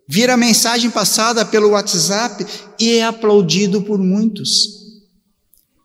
vira 0.08 0.36
mensagem 0.36 0.90
passada 0.90 1.44
pelo 1.44 1.70
WhatsApp 1.70 2.46
e 2.78 2.94
é 2.94 3.04
aplaudido 3.04 3.82
por 3.82 3.98
muitos 3.98 4.80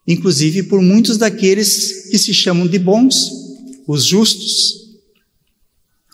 inclusive 0.08 0.64
por 0.64 0.82
muitos 0.82 1.18
daqueles 1.18 2.10
que 2.10 2.18
se 2.18 2.34
chamam 2.34 2.68
de 2.68 2.78
bons, 2.78 3.32
os 3.88 4.06
justos. 4.06 4.86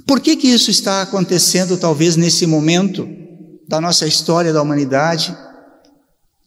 Por 0.05 0.19
que 0.19 0.35
que 0.35 0.47
isso 0.47 0.71
está 0.71 1.01
acontecendo 1.01 1.77
talvez 1.77 2.15
nesse 2.15 2.45
momento 2.45 3.07
da 3.67 3.81
nossa 3.81 4.07
história 4.07 4.53
da 4.53 4.61
humanidade? 4.61 5.35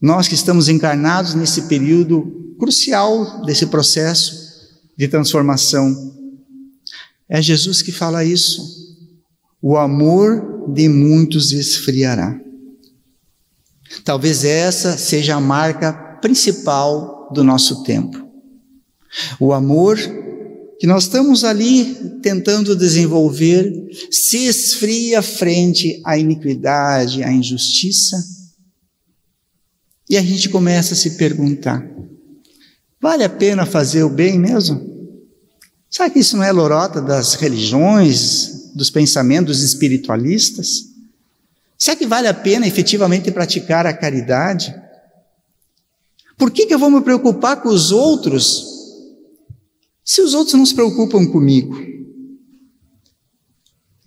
Nós 0.01 0.29
que 0.29 0.35
estamos 0.35 0.69
encarnados 0.69 1.35
nesse 1.35 1.63
período 1.63 2.55
crucial 2.59 3.45
desse 3.45 3.67
processo 3.67 4.45
de 4.97 5.09
transformação. 5.09 6.15
É 7.29 7.41
Jesus 7.41 7.83
que 7.83 7.93
fala 7.93 8.25
isso. 8.25 8.63
O 9.61 9.77
amor 9.77 10.73
de 10.73 10.89
muitos 10.89 11.53
esfriará. 11.53 12.39
Talvez 14.05 14.45
essa 14.45 14.97
seja 14.97 15.37
a 15.37 15.41
marca 15.41 15.93
principal 16.21 17.31
do 17.33 17.45
nosso 17.45 17.83
tempo. 17.83 18.25
O 19.39 19.53
amor 19.53 19.99
que 20.79 20.87
nós 20.87 21.05
estamos 21.05 21.45
ali 21.45 22.19
tentando 22.23 22.77
desenvolver 22.77 23.73
se 24.11 24.47
esfria 24.47 25.23
frente 25.23 26.01
à 26.05 26.19
iniquidade, 26.19 27.23
à 27.23 27.33
injustiça. 27.33 28.17
E 30.15 30.17
a 30.17 30.23
gente 30.23 30.49
começa 30.49 30.95
a 30.95 30.97
se 30.97 31.17
perguntar: 31.17 31.85
vale 33.01 33.25
a 33.25 33.29
pena 33.29 33.67
fazer 33.67 34.05
o 34.05 34.09
bem 34.09 34.39
mesmo? 34.39 34.81
Será 35.91 36.09
que 36.09 36.21
isso 36.21 36.37
não 36.37 36.45
é 36.45 36.53
lorota 36.53 37.03
das 37.03 37.35
religiões, 37.35 38.71
dos 38.77 38.91
pensamentos 38.91 39.61
espiritualistas? 39.61 40.85
Será 41.77 41.97
que 41.97 42.07
vale 42.07 42.29
a 42.29 42.35
pena 42.35 42.65
efetivamente 42.65 43.33
praticar 43.33 43.87
a 43.87 43.93
caridade? 43.93 44.73
Por 46.39 46.53
que, 46.53 46.67
que 46.67 46.75
eu 46.75 46.79
vou 46.79 46.93
me 46.93 47.01
preocupar 47.01 47.61
com 47.61 47.69
os 47.69 47.91
outros 47.91 48.69
se 50.05 50.21
os 50.21 50.33
outros 50.33 50.55
não 50.55 50.65
se 50.65 50.77
preocupam 50.77 51.27
comigo? 51.27 51.77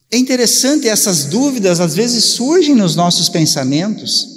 É 0.09 0.17
interessante, 0.17 0.87
essas 0.87 1.25
dúvidas 1.25 1.81
às 1.81 1.93
vezes 1.93 2.23
surgem 2.23 2.75
nos 2.75 2.95
nossos 2.95 3.27
pensamentos, 3.27 4.36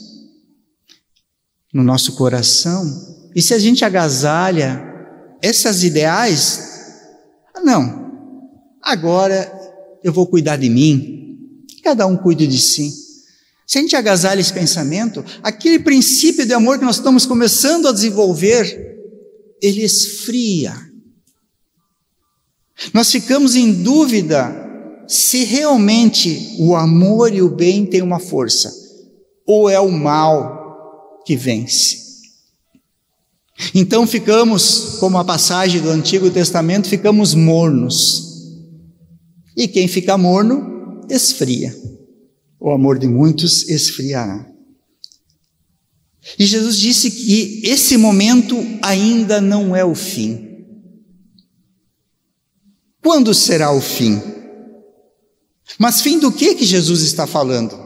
no 1.72 1.82
nosso 1.82 2.16
coração, 2.16 2.84
e 3.34 3.40
se 3.40 3.54
a 3.54 3.58
gente 3.58 3.84
agasalha 3.84 4.82
essas 5.40 5.84
ideais, 5.84 6.60
ah, 7.54 7.60
não, 7.60 8.10
agora 8.82 9.50
eu 10.02 10.12
vou 10.12 10.26
cuidar 10.26 10.56
de 10.56 10.68
mim, 10.68 11.38
cada 11.82 12.06
um 12.06 12.16
cuide 12.16 12.46
de 12.46 12.58
si. 12.58 12.92
Se 13.66 13.78
a 13.78 13.80
gente 13.80 13.94
agasalha 13.94 14.40
esse 14.40 14.52
pensamento, 14.52 15.24
aquele 15.42 15.78
princípio 15.78 16.44
de 16.44 16.52
amor 16.52 16.78
que 16.78 16.84
nós 16.84 16.96
estamos 16.96 17.24
começando 17.24 17.86
a 17.86 17.92
desenvolver, 17.92 18.98
ele 19.62 19.84
esfria. 19.84 20.74
Nós 22.92 23.12
ficamos 23.12 23.54
em 23.54 23.72
dúvida 23.72 24.56
se 25.06 25.44
realmente 25.44 26.56
o 26.58 26.74
amor 26.74 27.32
e 27.32 27.42
o 27.42 27.48
bem 27.48 27.86
têm 27.86 28.02
uma 28.02 28.18
força, 28.18 28.72
ou 29.46 29.68
é 29.68 29.78
o 29.78 29.90
mal 29.90 30.59
que 31.24 31.36
vence. 31.36 32.10
Então 33.74 34.06
ficamos, 34.06 34.96
como 34.98 35.18
a 35.18 35.24
passagem 35.24 35.80
do 35.80 35.90
Antigo 35.90 36.30
Testamento, 36.30 36.88
ficamos 36.88 37.34
mornos, 37.34 38.28
E 39.56 39.68
quem 39.68 39.86
fica 39.86 40.16
morno, 40.16 41.04
esfria. 41.10 41.76
O 42.58 42.70
amor 42.70 42.98
de 42.98 43.06
muitos 43.06 43.68
esfriará. 43.68 44.46
E 46.38 46.46
Jesus 46.46 46.76
disse 46.76 47.10
que 47.10 47.60
esse 47.64 47.96
momento 47.96 48.56
ainda 48.80 49.40
não 49.40 49.74
é 49.74 49.84
o 49.84 49.94
fim. 49.94 50.46
Quando 53.02 53.34
será 53.34 53.72
o 53.72 53.80
fim? 53.80 54.20
Mas 55.78 56.00
fim 56.00 56.18
do 56.18 56.32
que 56.32 56.54
que 56.54 56.64
Jesus 56.64 57.02
está 57.02 57.26
falando? 57.26 57.78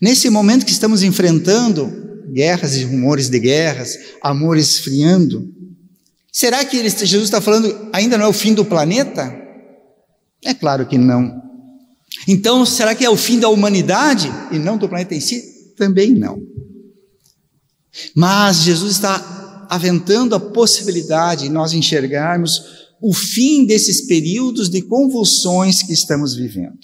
Nesse 0.00 0.30
momento 0.30 0.64
que 0.64 0.72
estamos 0.72 1.02
enfrentando 1.02 2.07
guerras 2.38 2.76
e 2.76 2.84
rumores 2.84 3.28
de 3.28 3.40
guerras, 3.40 3.98
amor 4.22 4.56
esfriando, 4.56 5.52
será 6.30 6.64
que 6.64 6.76
ele, 6.76 6.88
Jesus 6.88 7.24
está 7.24 7.40
falando 7.40 7.88
ainda 7.92 8.16
não 8.16 8.26
é 8.26 8.28
o 8.28 8.32
fim 8.32 8.54
do 8.54 8.64
planeta? 8.64 9.34
É 10.44 10.54
claro 10.54 10.86
que 10.86 10.96
não. 10.96 11.42
Então, 12.28 12.64
será 12.64 12.94
que 12.94 13.04
é 13.04 13.10
o 13.10 13.16
fim 13.16 13.40
da 13.40 13.48
humanidade 13.48 14.30
e 14.52 14.58
não 14.58 14.78
do 14.78 14.88
planeta 14.88 15.16
em 15.16 15.20
si? 15.20 15.42
Também 15.76 16.12
não. 16.12 16.40
Mas 18.14 18.62
Jesus 18.62 18.92
está 18.92 19.66
aventando 19.68 20.36
a 20.36 20.40
possibilidade 20.40 21.42
de 21.42 21.48
nós 21.48 21.72
enxergarmos 21.72 22.52
o 23.02 23.12
fim 23.12 23.66
desses 23.66 24.06
períodos 24.06 24.70
de 24.70 24.80
convulsões 24.82 25.82
que 25.82 25.92
estamos 25.92 26.36
vivendo. 26.36 26.78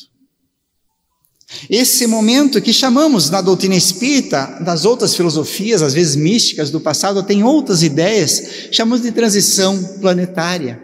Esse 1.68 2.06
momento 2.06 2.61
que 2.61 2.73
chamamos 2.73 3.30
na 3.30 3.40
doutrina 3.40 3.75
espírita, 3.75 4.58
das 4.61 4.84
outras 4.84 5.14
filosofias, 5.14 5.82
às 5.82 5.94
vezes 5.94 6.16
místicas 6.16 6.70
do 6.70 6.80
passado, 6.80 7.23
tem 7.23 7.42
outras 7.42 7.82
ideias, 7.82 8.68
chamamos 8.70 9.02
de 9.02 9.12
transição 9.12 9.82
planetária. 10.00 10.82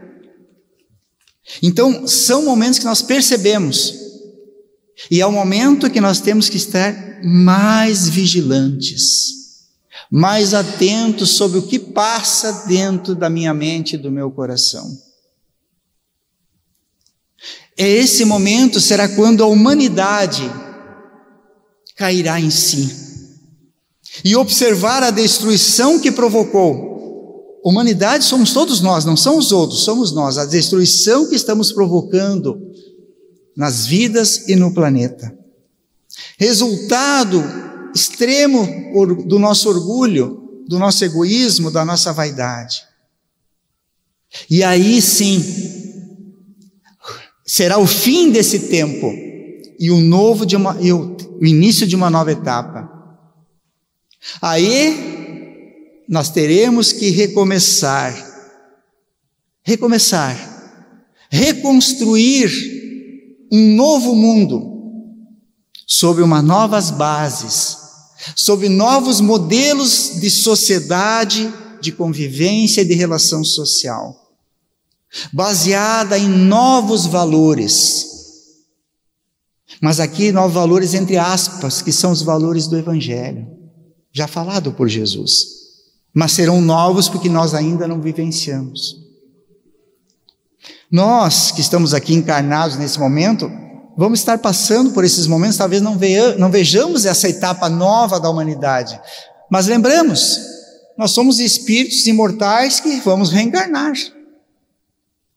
Então, 1.63 2.07
são 2.07 2.45
momentos 2.45 2.79
que 2.79 2.85
nós 2.85 3.03
percebemos, 3.03 3.95
e 5.11 5.21
é 5.21 5.27
o 5.27 5.33
momento 5.33 5.91
que 5.91 6.01
nós 6.01 6.21
temos 6.21 6.49
que 6.49 6.57
estar 6.57 7.21
mais 7.23 8.09
vigilantes 8.09 9.41
mais 10.11 10.55
atento 10.55 11.25
sobre 11.25 11.59
o 11.59 11.63
que 11.63 11.79
passa 11.79 12.65
dentro 12.67 13.15
da 13.15 13.31
minha 13.31 13.55
mente 13.55 13.95
e 13.95 13.99
do 13.99 14.11
meu 14.11 14.31
coração. 14.31 14.91
É 17.81 17.89
esse 17.89 18.27
momento 18.27 18.79
será 18.79 19.09
quando 19.09 19.43
a 19.43 19.47
humanidade 19.47 20.43
cairá 21.97 22.39
em 22.39 22.51
si 22.51 22.95
e 24.23 24.37
observar 24.37 25.03
a 25.03 25.11
destruição 25.11 25.99
que 25.99 26.13
provocou. 26.13 27.59
Humanidade 27.65 28.25
somos 28.25 28.53
todos 28.53 28.83
nós, 28.83 29.07
não 29.07 29.17
são 29.17 29.39
os 29.39 29.51
outros, 29.51 29.83
somos 29.83 30.13
nós. 30.13 30.37
A 30.37 30.45
destruição 30.45 31.27
que 31.27 31.35
estamos 31.35 31.73
provocando 31.73 32.61
nas 33.57 33.87
vidas 33.87 34.47
e 34.47 34.55
no 34.55 34.75
planeta. 34.75 35.35
Resultado 36.39 37.43
extremo 37.95 39.25
do 39.25 39.39
nosso 39.39 39.71
orgulho, 39.71 40.61
do 40.69 40.79
nosso 40.79 41.03
egoísmo, 41.03 41.71
da 41.71 41.83
nossa 41.83 42.13
vaidade. 42.13 42.83
E 44.51 44.63
aí 44.63 45.01
sim, 45.01 45.90
será 47.51 47.79
o 47.79 47.87
fim 47.87 48.31
desse 48.31 48.69
tempo 48.69 49.13
e 49.77 49.91
o 49.91 50.01
novo 50.01 50.47
de 50.47 50.55
uma, 50.55 50.77
e 50.81 50.93
o, 50.93 51.17
o 51.41 51.45
início 51.45 51.85
de 51.85 51.97
uma 51.97 52.09
nova 52.09 52.31
etapa. 52.31 52.89
Aí 54.41 56.05
nós 56.09 56.31
teremos 56.31 56.93
que 56.93 57.11
recomeçar, 57.11 58.15
recomeçar, 59.65 60.37
reconstruir 61.29 62.53
um 63.51 63.75
novo 63.75 64.15
mundo 64.15 64.63
sob 65.85 66.23
uma 66.23 66.41
novas 66.41 66.93
bases, 66.93 67.77
sob 68.37 68.69
novos 68.69 69.21
modelos 69.21 70.21
de 70.21 70.31
sociedade, 70.31 71.53
de 71.81 71.91
convivência 71.91 72.83
e 72.83 72.85
de 72.85 72.95
relação 72.95 73.43
social, 73.43 74.30
baseada 75.33 76.19
em 76.19 76.29
novos 76.29 77.07
valores. 77.07 78.09
Mas 79.81 80.01
aqui, 80.01 80.31
novos 80.33 80.55
valores 80.55 80.95
entre 80.95 81.17
aspas, 81.17 81.81
que 81.83 81.93
são 81.93 82.13
os 82.13 82.23
valores 82.23 82.67
do 82.67 82.77
Evangelho, 82.77 83.47
já 84.13 84.27
falado 84.27 84.73
por 84.73 84.89
Jesus. 84.89 85.61
Mas 86.13 86.33
serão 86.33 86.61
novos 86.61 87.09
porque 87.09 87.29
nós 87.29 87.55
ainda 87.55 87.87
não 87.87 88.01
vivenciamos. 88.01 88.97
Nós 90.91 91.53
que 91.53 91.61
estamos 91.61 91.95
aqui 91.95 92.15
encarnados 92.15 92.77
nesse 92.77 92.99
momento, 92.99 93.51
vamos 93.97 94.19
estar 94.19 94.39
passando 94.39 94.91
por 94.91 95.05
esses 95.05 95.27
momentos, 95.27 95.57
talvez 95.57 95.81
não, 95.81 95.97
vejamos 96.51 97.07
essa 97.07 97.29
etapa 97.29 97.69
nova 97.69 98.19
da 98.19 98.29
humanidade, 98.29 99.01
mas 99.51 99.67
lembramos, 99.67 100.41
nós 100.99 101.13
somos 101.13 101.39
espíritos 101.39 102.07
imortais 102.07 102.81
que 102.81 103.01
vamos 103.01 103.31
reencarnar. 103.31 103.93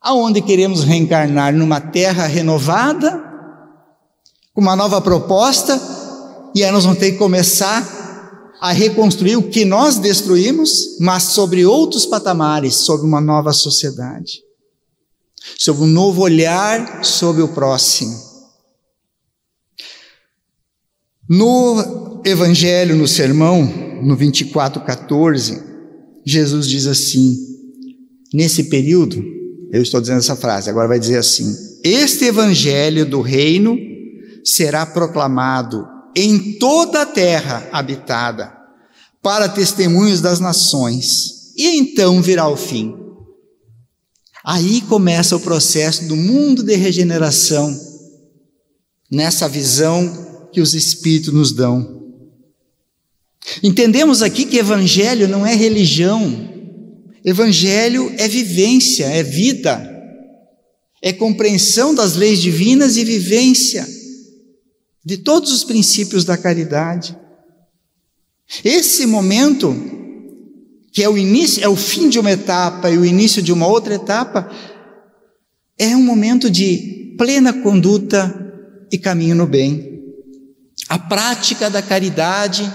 Aonde 0.04 0.42
queremos 0.42 0.84
reencarnar? 0.84 1.54
Numa 1.54 1.80
terra 1.80 2.28
renovada, 2.28 3.24
com 4.54 4.60
uma 4.60 4.76
nova 4.76 5.00
proposta, 5.00 5.82
e 6.54 6.62
aí 6.62 6.70
nós 6.72 6.84
vamos 6.84 7.00
ter 7.00 7.14
que 7.14 7.18
começar 7.18 8.52
a 8.60 8.74
reconstruir 8.74 9.38
o 9.38 9.50
que 9.50 9.64
nós 9.64 9.98
destruímos, 9.98 10.98
mas 11.00 11.24
sobre 11.24 11.66
outros 11.66 12.06
patamares, 12.06 12.76
sobre 12.76 13.08
uma 13.08 13.22
nova 13.22 13.54
sociedade, 13.54 14.42
sobre 15.58 15.84
um 15.84 15.88
novo 15.88 16.22
olhar 16.22 17.04
sobre 17.06 17.42
o 17.42 17.48
próximo. 17.48 18.14
No 21.30 22.22
Evangelho, 22.26 22.96
no 22.98 23.08
sermão, 23.08 23.64
no 24.04 24.18
24,14, 24.18 25.64
Jesus 26.26 26.68
diz 26.68 26.88
assim: 26.88 27.38
nesse 28.34 28.66
período, 28.66 29.43
eu 29.74 29.82
estou 29.82 30.00
dizendo 30.00 30.20
essa 30.20 30.36
frase, 30.36 30.70
agora 30.70 30.88
vai 30.88 31.00
dizer 31.00 31.18
assim: 31.18 31.52
Este 31.84 32.26
Evangelho 32.26 33.08
do 33.08 33.22
Reino 33.22 33.76
será 34.46 34.86
proclamado 34.86 35.88
em 36.16 36.60
toda 36.60 37.02
a 37.02 37.06
terra 37.08 37.68
habitada, 37.72 38.56
para 39.20 39.50
testemunhos 39.50 40.22
das 40.22 40.40
nações, 40.40 41.56
e 41.58 41.76
então 41.76 42.22
virá 42.22 42.48
o 42.48 42.56
fim. 42.56 42.94
Aí 44.46 44.82
começa 44.82 45.36
o 45.36 45.40
processo 45.40 46.06
do 46.06 46.16
mundo 46.16 46.62
de 46.62 46.76
regeneração, 46.76 47.76
nessa 49.10 49.50
visão 49.50 50.50
que 50.52 50.62
os 50.62 50.76
Espíritos 50.76 51.34
nos 51.34 51.52
dão. 51.52 52.12
Entendemos 53.64 54.22
aqui 54.22 54.46
que 54.46 54.58
Evangelho 54.58 55.28
não 55.28 55.44
é 55.44 55.56
religião, 55.56 56.53
Evangelho 57.24 58.14
é 58.18 58.28
vivência, 58.28 59.06
é 59.06 59.24
vida, 59.24 59.90
é 61.02 61.14
compreensão 61.14 61.96
das 61.96 62.16
leis 62.16 62.42
divinas 62.42 62.98
e 62.98 63.04
vivência 63.04 63.88
de 65.06 65.18
todos 65.18 65.52
os 65.52 65.64
princípios 65.64 66.26
da 66.26 66.38
caridade. 66.38 67.18
Esse 68.64 69.06
momento, 69.06 69.74
que 70.92 71.04
é 71.04 71.10
o 71.10 71.18
início, 71.18 71.64
é 71.64 71.68
o 71.68 71.76
fim 71.76 72.10
de 72.10 72.20
uma 72.20 72.32
etapa 72.32 72.90
e 72.90 72.98
o 72.98 73.06
início 73.06 73.42
de 73.42 73.52
uma 73.52 73.68
outra 73.68 73.96
etapa, 73.96 74.50
é 75.78 75.96
um 75.96 76.04
momento 76.04 76.50
de 76.50 77.16
plena 77.18 77.54
conduta 77.54 78.34
e 78.92 78.98
caminho 78.98 79.36
no 79.36 79.48
bem. 79.48 80.02
A 80.88 81.00
prática 81.00 81.70
da 81.70 81.82
caridade 81.82 82.72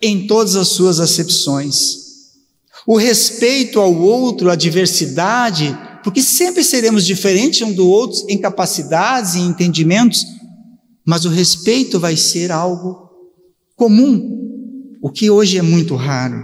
em 0.00 0.26
todas 0.26 0.56
as 0.56 0.68
suas 0.68 1.00
acepções, 1.00 2.07
o 2.88 2.96
respeito 2.96 3.80
ao 3.80 3.94
outro, 3.94 4.48
a 4.48 4.56
diversidade, 4.56 5.78
porque 6.02 6.22
sempre 6.22 6.64
seremos 6.64 7.04
diferentes 7.04 7.60
um 7.60 7.70
do 7.70 7.86
outro 7.86 8.24
em 8.30 8.38
capacidades 8.38 9.34
e 9.34 9.40
entendimentos, 9.40 10.24
mas 11.04 11.26
o 11.26 11.28
respeito 11.28 12.00
vai 12.00 12.16
ser 12.16 12.50
algo 12.50 13.10
comum, 13.76 14.96
o 15.02 15.10
que 15.10 15.28
hoje 15.28 15.58
é 15.58 15.62
muito 15.62 15.94
raro. 15.96 16.42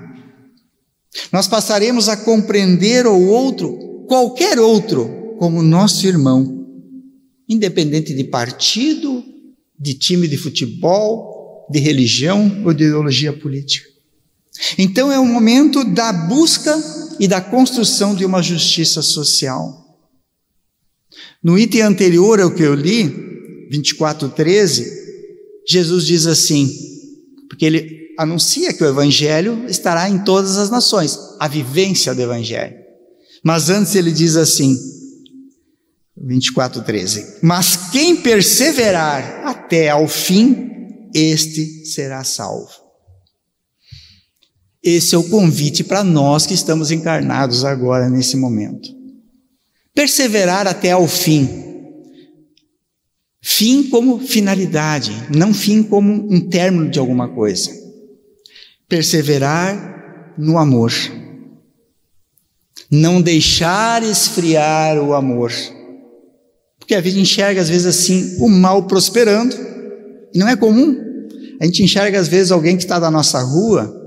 Nós 1.33 1.49
passaremos 1.49 2.11
a 2.11 2.17
compreender 2.19 3.07
o 3.07 3.27
outro, 3.27 4.05
qualquer 4.07 4.59
outro, 4.59 5.37
como 5.39 5.63
nosso 5.63 6.07
irmão, 6.07 6.69
independente 7.49 8.13
de 8.13 8.25
partido, 8.25 9.25
de 9.81 9.95
time 9.95 10.29
de 10.29 10.37
futebol, 10.37 11.67
de 11.71 11.79
religião 11.79 12.63
ou 12.67 12.75
de 12.75 12.85
ideologia 12.85 13.33
política. 13.33 13.94
Então 14.79 15.11
é 15.11 15.19
o 15.19 15.25
momento 15.25 15.85
da 15.85 16.13
busca 16.13 16.75
e 17.19 17.27
da 17.27 17.41
construção 17.41 18.15
de 18.15 18.25
uma 18.25 18.43
justiça 18.43 19.03
social. 19.03 19.85
No 21.43 21.59
item 21.59 21.83
anterior 21.83 22.41
ao 22.41 22.51
que 22.51 22.63
eu 22.63 22.75
li, 22.75 23.69
24:13, 23.71 24.85
Jesus 25.67 26.07
diz 26.07 26.27
assim, 26.27 26.71
porque 27.49 27.65
ele 27.65 28.15
anuncia 28.19 28.73
que 28.73 28.83
o 28.83 28.89
evangelho 28.89 29.65
estará 29.69 30.09
em 30.09 30.19
todas 30.25 30.57
as 30.57 30.71
nações, 30.71 31.19
a 31.41 31.49
vivência 31.49 32.15
do 32.15 32.23
evangelho. 32.23 32.77
Mas 33.43 33.69
antes 33.69 33.95
ele 33.95 34.11
diz 34.11 34.37
assim: 34.37 34.79
24, 36.17 36.83
13. 36.83 37.39
Mas 37.43 37.91
quem 37.91 38.17
perseverar 38.17 39.43
até 39.45 39.91
ao 39.91 40.09
fim, 40.09 40.71
este 41.15 41.85
será 41.87 42.25
salvo. 42.25 42.84
Esse 44.85 45.15
é 45.15 45.19
o 45.19 45.25
convite 45.25 45.83
para 45.83 46.05
nós 46.05 46.45
que 46.45 46.53
estamos 46.53 46.91
encarnados 46.91 47.65
agora, 47.65 48.11
nesse 48.11 48.37
momento. 48.37 48.91
Perseverar 49.95 50.67
até 50.67 50.91
ao 50.91 51.09
fim. 51.09 51.49
Fim 53.41 53.85
como 53.85 54.19
finalidade, 54.19 55.11
não 55.35 55.55
fim 55.55 55.83
como 55.83 56.13
um 56.31 56.41
término 56.41 56.91
de 56.91 56.99
alguma 56.99 57.29
coisa. 57.29 57.71
Perseverar 58.87 60.35
no 60.37 60.59
amor. 60.59 60.93
Não 62.91 63.23
deixar 63.23 64.03
esfriar 64.03 64.99
o 64.99 65.15
amor. 65.15 65.51
Porque 66.79 66.95
a 66.95 67.01
gente 67.01 67.21
enxerga 67.21 67.63
às 67.63 67.71
vezes 67.71 67.87
assim 67.87 68.37
o 68.39 68.49
mal 68.49 68.87
prosperando, 68.87 69.57
e 70.35 70.39
não 70.39 70.47
é 70.49 70.57
comum. 70.57 70.95
A 71.59 71.65
gente 71.65 71.83
enxerga 71.83 72.21
às 72.21 72.29
vezes 72.29 72.53
alguém 72.53 72.77
que 72.77 72.83
está 72.83 72.99
da 72.99 73.11
nossa 73.11 73.41
rua, 73.41 74.04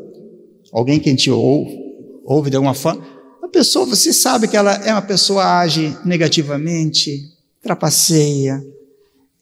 alguém 0.71 0.99
que 0.99 1.09
a 1.09 1.11
gente 1.11 1.29
ouve, 1.29 1.77
ouve 2.25 2.49
de 2.49 2.55
alguma 2.55 2.73
forma, 2.73 3.05
a 3.41 3.47
pessoa, 3.47 3.85
você 3.85 4.11
sabe 4.11 4.47
que 4.47 4.57
ela 4.57 4.73
é 4.85 4.91
uma 4.91 5.01
pessoa 5.01 5.59
age 5.59 5.95
negativamente, 6.03 7.21
trapaceia, 7.61 8.61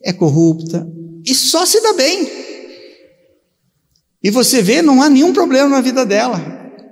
é 0.02 0.14
corrupta 0.14 0.88
e 1.26 1.34
só 1.34 1.66
se 1.66 1.82
dá 1.82 1.94
bem. 1.94 2.30
E 4.24 4.30
você 4.30 4.62
vê, 4.62 4.82
não 4.82 5.02
há 5.02 5.10
nenhum 5.10 5.34
problema 5.34 5.70
na 5.70 5.82
vida 5.82 6.06
dela, 6.06 6.40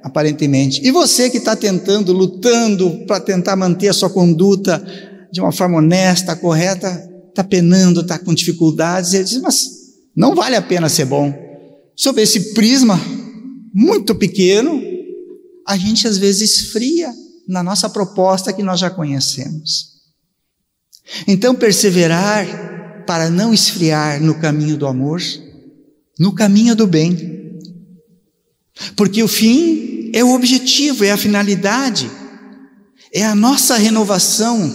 aparentemente. 0.04 0.82
E 0.84 0.92
você 0.92 1.30
que 1.30 1.38
está 1.38 1.56
tentando, 1.56 2.12
lutando 2.14 3.06
para 3.06 3.20
tentar 3.20 3.56
manter 3.56 3.90
a 3.90 3.94
sua 3.94 4.10
conduta 4.10 4.84
de 5.32 5.40
uma 5.40 5.52
forma 5.52 5.78
honesta, 5.78 6.36
correta, 6.36 7.10
está 7.30 7.44
penando, 7.44 8.02
está 8.02 8.20
com 8.20 8.34
dificuldades, 8.34 9.14
ele 9.14 9.24
diz, 9.24 9.42
mas 9.42 9.70
não 10.16 10.36
vale 10.36 10.56
a 10.56 10.62
pena 10.62 10.90
ser 10.90 11.06
bom. 11.06 11.34
Sob 11.96 12.22
esse 12.22 12.54
prisma 12.54 13.00
muito 13.74 14.14
pequeno, 14.14 14.82
a 15.68 15.76
gente 15.78 16.08
às 16.08 16.18
vezes 16.18 16.52
esfria 16.52 17.12
na 17.48 17.64
nossa 17.64 17.90
proposta 17.90 18.54
que 18.54 18.62
nós 18.62 18.80
já 18.80 18.90
conhecemos. 18.90 19.94
Então, 21.28 21.56
perseverar 21.56 23.04
para 23.06 23.30
não 23.30 23.54
esfriar 23.54 24.22
no 24.22 24.40
caminho 24.40 24.78
do 24.78 24.88
amor, 24.88 25.22
no 26.20 26.34
caminho 26.34 26.76
do 26.76 26.88
bem. 26.88 27.60
Porque 28.96 29.22
o 29.22 29.28
fim 29.28 30.12
é 30.14 30.24
o 30.24 30.34
objetivo, 30.34 31.04
é 31.04 31.12
a 31.12 31.18
finalidade, 31.18 32.10
é 33.12 33.24
a 33.24 33.36
nossa 33.36 33.76
renovação, 33.76 34.72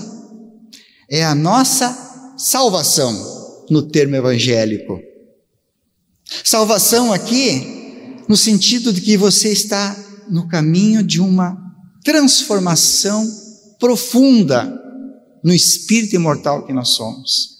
é 1.11 1.25
a 1.25 1.35
nossa 1.35 2.35
salvação, 2.37 3.67
no 3.71 3.83
termo 3.83 4.17
evangélico. 4.17 5.01
Salvação 6.45 7.13
aqui, 7.13 7.78
no 8.29 8.37
sentido 8.37 8.93
de 8.93 9.01
que 9.01 9.17
você 9.17 9.51
está 9.51 9.97
no 10.29 10.47
caminho 10.47 11.03
de 11.03 11.21
uma 11.21 11.57
transformação 12.05 13.27
profunda 13.79 14.73
no 15.43 15.53
espírito 15.53 16.15
imortal 16.15 16.67
que 16.67 16.73
nós 16.73 16.91
somos. 16.91 17.59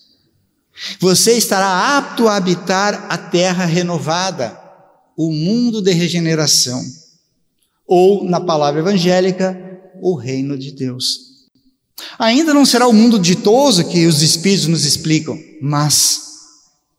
Você 1.01 1.33
estará 1.33 1.97
apto 1.97 2.29
a 2.29 2.37
habitar 2.37 3.07
a 3.09 3.17
terra 3.17 3.65
renovada, 3.65 4.59
o 5.17 5.33
mundo 5.33 5.83
de 5.83 5.93
regeneração, 5.93 6.81
ou, 7.87 8.23
na 8.25 8.41
palavra 8.41 8.81
evangélica, 8.81 9.59
o 10.01 10.15
reino 10.15 10.57
de 10.57 10.71
Deus. 10.73 11.29
Ainda 12.19 12.55
não 12.55 12.65
será 12.65 12.87
o 12.87 12.93
mundo 12.93 13.19
ditoso 13.19 13.89
que 13.89 14.07
os 14.07 14.23
Espíritos 14.23 14.67
nos 14.67 14.85
explicam, 14.85 15.37
mas 15.61 16.28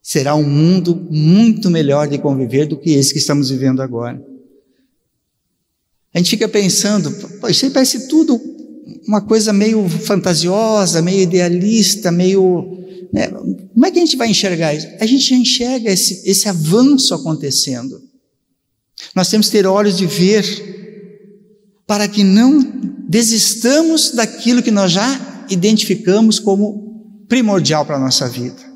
será 0.10 0.36
um 0.36 0.43
mundo 0.43 1.08
muito 1.12 1.69
melhor 1.69 2.08
de 2.08 2.17
conviver 2.17 2.65
do 2.65 2.76
que 2.76 2.89
esse 2.89 3.13
que 3.13 3.19
estamos 3.19 3.52
vivendo 3.52 3.80
agora. 3.80 4.19
A 6.12 6.17
gente 6.17 6.32
fica 6.32 6.50
pensando, 6.50 7.15
isso 7.48 7.65
aí 7.65 7.69
parece 7.69 8.08
tudo 8.08 8.41
uma 9.08 9.22
coisa 9.22 9.54
meio 9.54 9.88
fantasiosa, 9.88 11.00
meio 11.00 11.22
idealista, 11.22 12.12
meio. 12.12 12.76
Né? 13.13 13.28
Como 13.28 13.86
é 13.86 13.91
que 13.91 14.00
a 14.00 14.02
gente 14.04 14.17
vai 14.17 14.28
enxergar 14.28 14.74
isso? 14.74 14.88
A 15.00 15.06
gente 15.06 15.30
já 15.30 15.36
enxerga 15.36 15.91
esse, 15.91 16.28
esse 16.28 16.50
avanço 16.50 17.13
acontecendo. 17.13 18.02
Nós 19.13 19.30
temos 19.30 19.45
que 19.45 19.52
ter 19.52 19.67
olhos 19.67 19.95
de 19.95 20.08
ver 20.08 21.84
para 21.86 22.08
que 22.08 22.24
não 22.24 22.63
desistamos 23.08 24.10
daquilo 24.13 24.63
que 24.63 24.72
nós 24.72 24.91
já 24.91 25.45
identificamos 25.52 26.39
como 26.39 27.24
primordial 27.28 27.86
para 27.86 27.98
a 27.98 28.00
nossa 28.00 28.28
vida. 28.28 28.68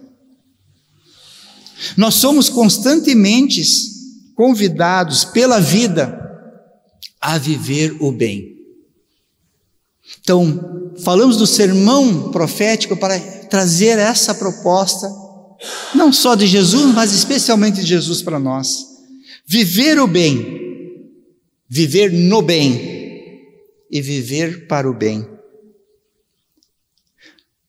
Nós 1.98 2.15
somos 2.15 2.50
constantemente 2.50 3.62
convidados 4.36 5.24
pela 5.24 5.60
vida 5.60 6.19
a 7.19 7.38
viver 7.38 7.96
o 8.02 8.12
bem. 8.12 8.54
Então, 10.22 10.93
falamos 11.04 11.38
do 11.38 11.48
sermão 11.48 12.32
profético 12.32 12.96
para 12.98 13.19
trazer 13.19 13.98
essa 13.98 14.34
proposta, 14.34 15.10
não 15.93 16.12
só 16.12 16.36
de 16.36 16.48
Jesus, 16.48 16.93
mas 16.93 17.13
especialmente 17.13 17.82
de 17.82 17.88
Jesus 17.88 18.22
para 18.22 18.39
nós. 18.39 18.86
Viver 19.46 20.00
o 20.00 20.08
bem, 20.08 21.10
viver 21.69 22.12
no 22.12 22.41
bem 22.41 23.48
e 23.91 24.02
viver 24.02 24.67
para 24.67 24.89
o 24.89 24.93
bem. 24.93 25.28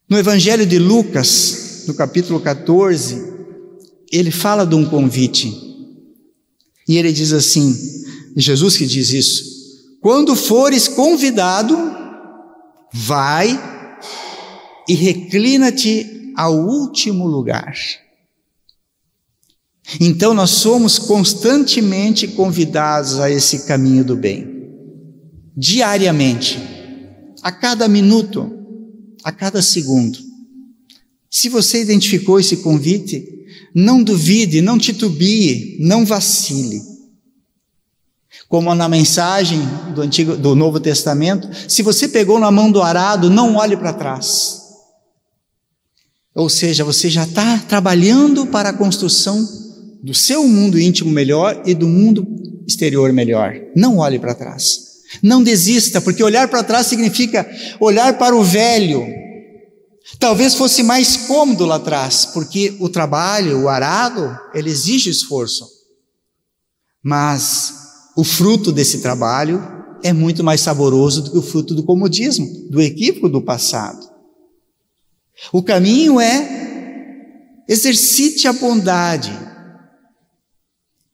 No 0.08 0.18
Evangelho 0.18 0.66
de 0.66 0.78
Lucas, 0.78 1.84
no 1.86 1.94
capítulo 1.94 2.40
14, 2.40 3.33
ele 4.10 4.30
fala 4.30 4.66
de 4.66 4.74
um 4.74 4.84
convite. 4.84 5.52
E 6.88 6.96
ele 6.96 7.12
diz 7.12 7.32
assim: 7.32 7.74
Jesus 8.36 8.76
que 8.76 8.86
diz 8.86 9.10
isso: 9.10 9.44
quando 10.00 10.34
fores 10.36 10.88
convidado, 10.88 11.76
vai 12.92 13.58
e 14.88 14.94
reclina-te 14.94 16.32
ao 16.36 16.54
último 16.54 17.26
lugar. 17.26 17.74
Então 20.00 20.32
nós 20.32 20.50
somos 20.50 20.98
constantemente 20.98 22.28
convidados 22.28 23.18
a 23.18 23.30
esse 23.30 23.66
caminho 23.66 24.04
do 24.04 24.16
bem 24.16 24.54
diariamente, 25.56 26.58
a 27.42 27.52
cada 27.52 27.86
minuto, 27.86 28.50
a 29.22 29.30
cada 29.30 29.62
segundo. 29.62 30.18
Se 31.30 31.48
você 31.48 31.80
identificou 31.80 32.40
esse 32.40 32.58
convite, 32.58 33.43
não 33.74 34.02
duvide, 34.02 34.60
não 34.60 34.78
titubie, 34.78 35.76
não 35.80 36.04
vacile. 36.04 36.80
Como 38.48 38.74
na 38.74 38.88
mensagem 38.88 39.60
do 39.94 40.02
Antigo, 40.02 40.36
do 40.36 40.54
Novo 40.54 40.78
Testamento, 40.78 41.48
se 41.68 41.82
você 41.82 42.06
pegou 42.06 42.38
na 42.38 42.50
mão 42.50 42.70
do 42.70 42.82
arado, 42.82 43.30
não 43.30 43.56
olhe 43.56 43.76
para 43.76 43.92
trás. 43.92 44.60
Ou 46.34 46.48
seja, 46.48 46.84
você 46.84 47.08
já 47.08 47.24
está 47.24 47.58
trabalhando 47.58 48.46
para 48.46 48.70
a 48.70 48.72
construção 48.72 49.46
do 50.02 50.12
seu 50.12 50.46
mundo 50.46 50.78
íntimo 50.78 51.10
melhor 51.10 51.62
e 51.64 51.74
do 51.74 51.88
mundo 51.88 52.26
exterior 52.66 53.12
melhor. 53.12 53.54
Não 53.74 53.98
olhe 53.98 54.18
para 54.18 54.34
trás. 54.34 54.84
Não 55.22 55.42
desista, 55.42 56.00
porque 56.00 56.22
olhar 56.22 56.48
para 56.48 56.64
trás 56.64 56.86
significa 56.86 57.48
olhar 57.80 58.18
para 58.18 58.36
o 58.36 58.42
velho. 58.42 59.06
Talvez 60.18 60.54
fosse 60.54 60.82
mais 60.82 61.16
cômodo 61.16 61.64
lá 61.64 61.76
atrás, 61.76 62.26
porque 62.26 62.76
o 62.80 62.88
trabalho, 62.88 63.62
o 63.62 63.68
arado, 63.68 64.38
ele 64.54 64.70
exige 64.70 65.10
esforço. 65.10 65.66
Mas 67.02 67.74
o 68.16 68.24
fruto 68.24 68.72
desse 68.72 69.00
trabalho 69.00 69.62
é 70.02 70.12
muito 70.12 70.44
mais 70.44 70.60
saboroso 70.60 71.22
do 71.22 71.30
que 71.30 71.38
o 71.38 71.42
fruto 71.42 71.74
do 71.74 71.82
comodismo, 71.82 72.46
do 72.70 72.80
equívoco 72.80 73.28
do 73.28 73.42
passado. 73.42 74.08
O 75.52 75.62
caminho 75.62 76.20
é 76.20 77.64
exercite 77.68 78.46
a 78.46 78.52
bondade, 78.52 79.32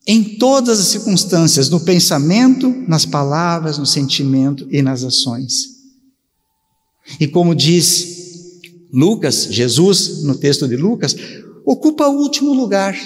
em 0.06 0.24
todas 0.38 0.80
as 0.80 0.88
circunstâncias, 0.88 1.68
no 1.68 1.80
pensamento, 1.80 2.68
nas 2.88 3.04
palavras, 3.04 3.78
no 3.78 3.86
sentimento 3.86 4.66
e 4.70 4.82
nas 4.82 5.04
ações. 5.04 5.66
E 7.18 7.28
como 7.28 7.54
diz 7.54 8.19
Lucas, 8.92 9.48
Jesus, 9.50 10.22
no 10.22 10.36
texto 10.36 10.66
de 10.66 10.76
Lucas, 10.76 11.14
ocupa 11.64 12.08
o 12.08 12.18
último 12.18 12.52
lugar, 12.52 12.96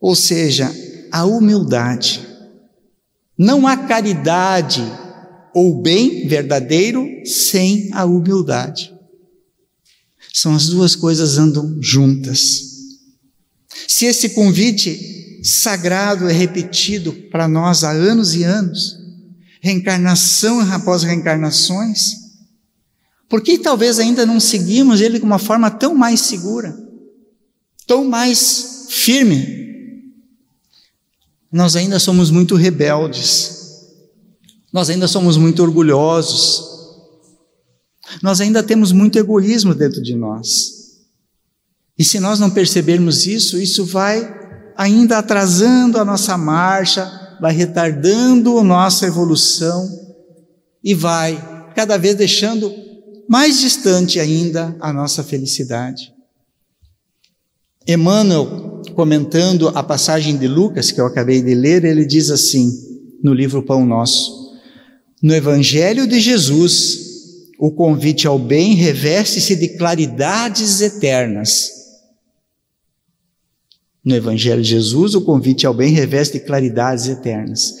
ou 0.00 0.14
seja, 0.14 0.74
a 1.10 1.24
humildade. 1.24 2.26
Não 3.38 3.66
há 3.66 3.76
caridade 3.76 4.82
ou 5.54 5.80
bem 5.80 6.26
verdadeiro 6.26 7.06
sem 7.24 7.90
a 7.92 8.04
humildade. 8.04 8.92
São 10.32 10.54
as 10.54 10.68
duas 10.68 10.96
coisas 10.96 11.38
andam 11.38 11.78
juntas. 11.80 12.74
Se 13.86 14.04
esse 14.06 14.30
convite 14.30 15.40
sagrado 15.44 16.28
é 16.28 16.32
repetido 16.32 17.12
para 17.30 17.46
nós 17.46 17.84
há 17.84 17.92
anos 17.92 18.34
e 18.34 18.42
anos, 18.42 18.98
reencarnação 19.60 20.60
após 20.72 21.04
reencarnações. 21.04 22.23
Por 23.34 23.42
que 23.42 23.58
talvez 23.58 23.98
ainda 23.98 24.24
não 24.24 24.38
seguimos 24.38 25.00
Ele 25.00 25.18
de 25.18 25.24
uma 25.24 25.40
forma 25.40 25.68
tão 25.68 25.92
mais 25.92 26.20
segura, 26.20 26.72
tão 27.84 28.04
mais 28.04 28.86
firme? 28.90 30.12
Nós 31.50 31.74
ainda 31.74 31.98
somos 31.98 32.30
muito 32.30 32.54
rebeldes, 32.54 33.88
nós 34.72 34.88
ainda 34.88 35.08
somos 35.08 35.36
muito 35.36 35.64
orgulhosos, 35.64 36.62
nós 38.22 38.40
ainda 38.40 38.62
temos 38.62 38.92
muito 38.92 39.18
egoísmo 39.18 39.74
dentro 39.74 40.00
de 40.00 40.14
nós. 40.14 41.00
E 41.98 42.04
se 42.04 42.20
nós 42.20 42.38
não 42.38 42.50
percebermos 42.50 43.26
isso, 43.26 43.58
isso 43.58 43.84
vai 43.84 44.32
ainda 44.76 45.18
atrasando 45.18 45.98
a 45.98 46.04
nossa 46.04 46.38
marcha, 46.38 47.36
vai 47.40 47.52
retardando 47.52 48.60
a 48.60 48.62
nossa 48.62 49.08
evolução 49.08 49.90
e 50.84 50.94
vai 50.94 51.72
cada 51.74 51.98
vez 51.98 52.14
deixando 52.14 52.84
mais 53.28 53.60
distante 53.60 54.20
ainda 54.20 54.76
a 54.80 54.92
nossa 54.92 55.22
felicidade. 55.22 56.12
Emmanuel, 57.86 58.82
comentando 58.94 59.68
a 59.68 59.82
passagem 59.82 60.36
de 60.36 60.48
Lucas 60.48 60.90
que 60.90 61.00
eu 61.00 61.06
acabei 61.06 61.42
de 61.42 61.54
ler, 61.54 61.84
ele 61.84 62.06
diz 62.06 62.30
assim, 62.30 62.70
no 63.22 63.34
livro 63.34 63.62
Pão 63.62 63.84
Nosso: 63.84 64.54
No 65.22 65.34
Evangelho 65.34 66.06
de 66.06 66.18
Jesus, 66.20 67.04
o 67.58 67.70
convite 67.70 68.26
ao 68.26 68.38
bem 68.38 68.74
reveste-se 68.74 69.56
de 69.56 69.76
claridades 69.76 70.80
eternas. 70.80 71.70
No 74.04 74.14
Evangelho 74.14 74.62
de 74.62 74.68
Jesus, 74.68 75.14
o 75.14 75.22
convite 75.22 75.66
ao 75.66 75.72
bem 75.72 75.92
reveste 75.92 76.38
de 76.38 76.44
claridades 76.44 77.06
eternas. 77.06 77.74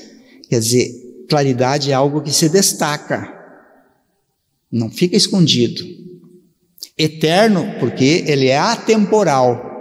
Quer 0.48 0.60
dizer, 0.60 0.90
claridade 1.28 1.90
é 1.90 1.94
algo 1.94 2.22
que 2.22 2.32
se 2.32 2.48
destaca, 2.48 3.33
não 4.74 4.90
fica 4.90 5.16
escondido. 5.16 5.84
Eterno, 6.98 7.64
porque 7.78 8.24
ele 8.26 8.48
é 8.48 8.58
atemporal. 8.58 9.72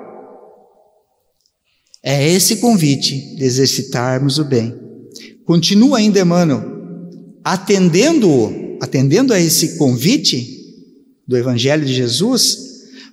É 2.01 2.29
esse 2.29 2.57
convite 2.57 3.35
de 3.35 3.43
exercitarmos 3.43 4.37
o 4.37 4.45
bem. 4.45 4.73
Continua 5.45 5.97
ainda 5.97 6.19
Emmanuel, 6.19 6.61
atendendo-o, 7.43 8.77
atendendo 8.81 9.33
a 9.33 9.39
esse 9.39 9.77
convite 9.77 10.47
do 11.27 11.35
Evangelho 11.35 11.85
de 11.85 11.93
Jesus, 11.93 12.57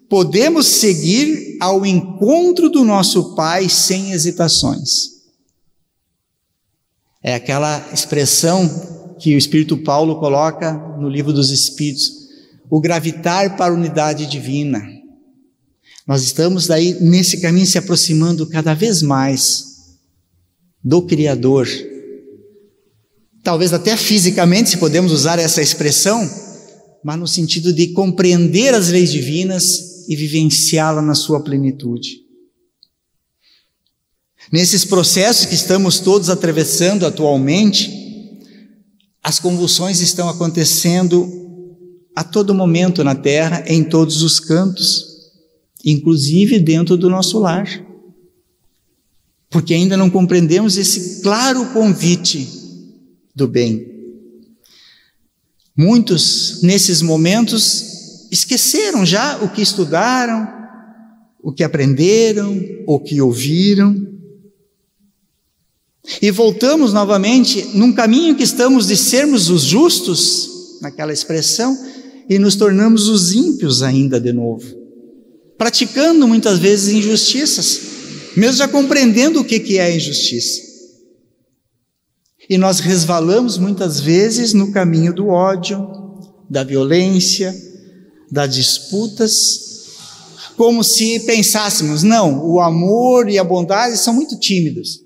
podemos 0.08 0.66
seguir 0.66 1.56
ao 1.60 1.86
encontro 1.86 2.68
do 2.68 2.84
nosso 2.84 3.34
Pai 3.34 3.68
sem 3.68 4.12
hesitações. 4.12 5.20
É 7.22 7.34
aquela 7.34 7.90
expressão 7.92 8.99
que 9.20 9.34
o 9.34 9.38
Espírito 9.38 9.76
Paulo 9.76 10.18
coloca 10.18 10.72
no 10.98 11.08
livro 11.08 11.32
dos 11.32 11.50
Espíritos, 11.50 12.10
o 12.70 12.80
gravitar 12.80 13.56
para 13.56 13.72
a 13.72 13.76
unidade 13.76 14.26
divina. 14.26 14.82
Nós 16.06 16.22
estamos 16.22 16.66
daí 16.66 16.96
nesse 17.00 17.40
caminho 17.40 17.66
se 17.66 17.76
aproximando 17.76 18.46
cada 18.46 18.72
vez 18.72 19.02
mais 19.02 19.98
do 20.82 21.02
Criador. 21.02 21.68
Talvez 23.42 23.72
até 23.72 23.96
fisicamente, 23.96 24.70
se 24.70 24.78
podemos 24.78 25.12
usar 25.12 25.38
essa 25.38 25.60
expressão, 25.60 26.28
mas 27.04 27.18
no 27.18 27.26
sentido 27.26 27.72
de 27.72 27.88
compreender 27.88 28.74
as 28.74 28.88
leis 28.88 29.12
divinas 29.12 30.08
e 30.08 30.16
vivenciá-la 30.16 31.02
na 31.02 31.14
sua 31.14 31.42
plenitude. 31.42 32.20
Nesses 34.50 34.84
processos 34.84 35.46
que 35.46 35.54
estamos 35.54 36.00
todos 36.00 36.28
atravessando 36.28 37.06
atualmente, 37.06 37.99
as 39.22 39.38
convulsões 39.38 40.00
estão 40.00 40.28
acontecendo 40.28 41.28
a 42.14 42.24
todo 42.24 42.54
momento 42.54 43.04
na 43.04 43.14
Terra, 43.14 43.64
em 43.66 43.84
todos 43.84 44.22
os 44.22 44.40
cantos, 44.40 45.30
inclusive 45.84 46.58
dentro 46.58 46.96
do 46.96 47.10
nosso 47.10 47.38
lar. 47.38 47.66
Porque 49.48 49.74
ainda 49.74 49.96
não 49.96 50.08
compreendemos 50.08 50.76
esse 50.76 51.22
claro 51.22 51.66
convite 51.72 52.48
do 53.34 53.46
bem. 53.48 53.86
Muitos, 55.76 56.60
nesses 56.62 57.00
momentos, 57.00 58.28
esqueceram 58.30 59.04
já 59.04 59.42
o 59.42 59.48
que 59.48 59.62
estudaram, 59.62 60.46
o 61.42 61.52
que 61.52 61.64
aprenderam, 61.64 62.60
o 62.86 63.00
que 63.00 63.20
ouviram. 63.20 63.96
E 66.22 66.30
voltamos 66.30 66.92
novamente 66.92 67.70
num 67.74 67.92
caminho 67.92 68.34
que 68.34 68.42
estamos 68.42 68.86
de 68.86 68.96
sermos 68.96 69.50
os 69.50 69.62
justos, 69.62 70.78
naquela 70.80 71.12
expressão, 71.12 71.76
e 72.28 72.38
nos 72.38 72.56
tornamos 72.56 73.08
os 73.08 73.32
ímpios 73.32 73.82
ainda 73.82 74.20
de 74.20 74.32
novo, 74.32 74.64
praticando 75.58 76.26
muitas 76.26 76.58
vezes 76.58 76.94
injustiças, 76.94 77.80
mesmo 78.36 78.56
já 78.56 78.68
compreendendo 78.68 79.40
o 79.40 79.44
que 79.44 79.78
é 79.78 79.94
injustiça. 79.94 80.70
E 82.48 82.56
nós 82.56 82.80
resvalamos 82.80 83.58
muitas 83.58 84.00
vezes 84.00 84.52
no 84.52 84.72
caminho 84.72 85.12
do 85.12 85.28
ódio, 85.28 85.86
da 86.48 86.64
violência, 86.64 87.54
das 88.30 88.54
disputas, 88.54 89.34
como 90.56 90.82
se 90.82 91.20
pensássemos, 91.20 92.02
não, 92.02 92.46
o 92.46 92.60
amor 92.60 93.28
e 93.28 93.38
a 93.38 93.44
bondade 93.44 93.96
são 93.96 94.12
muito 94.12 94.38
tímidos. 94.38 95.00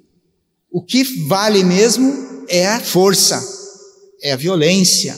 O 0.74 0.82
que 0.82 1.04
vale 1.28 1.62
mesmo 1.62 2.12
é 2.48 2.66
a 2.66 2.80
força, 2.80 3.40
é 4.20 4.32
a 4.32 4.36
violência. 4.36 5.16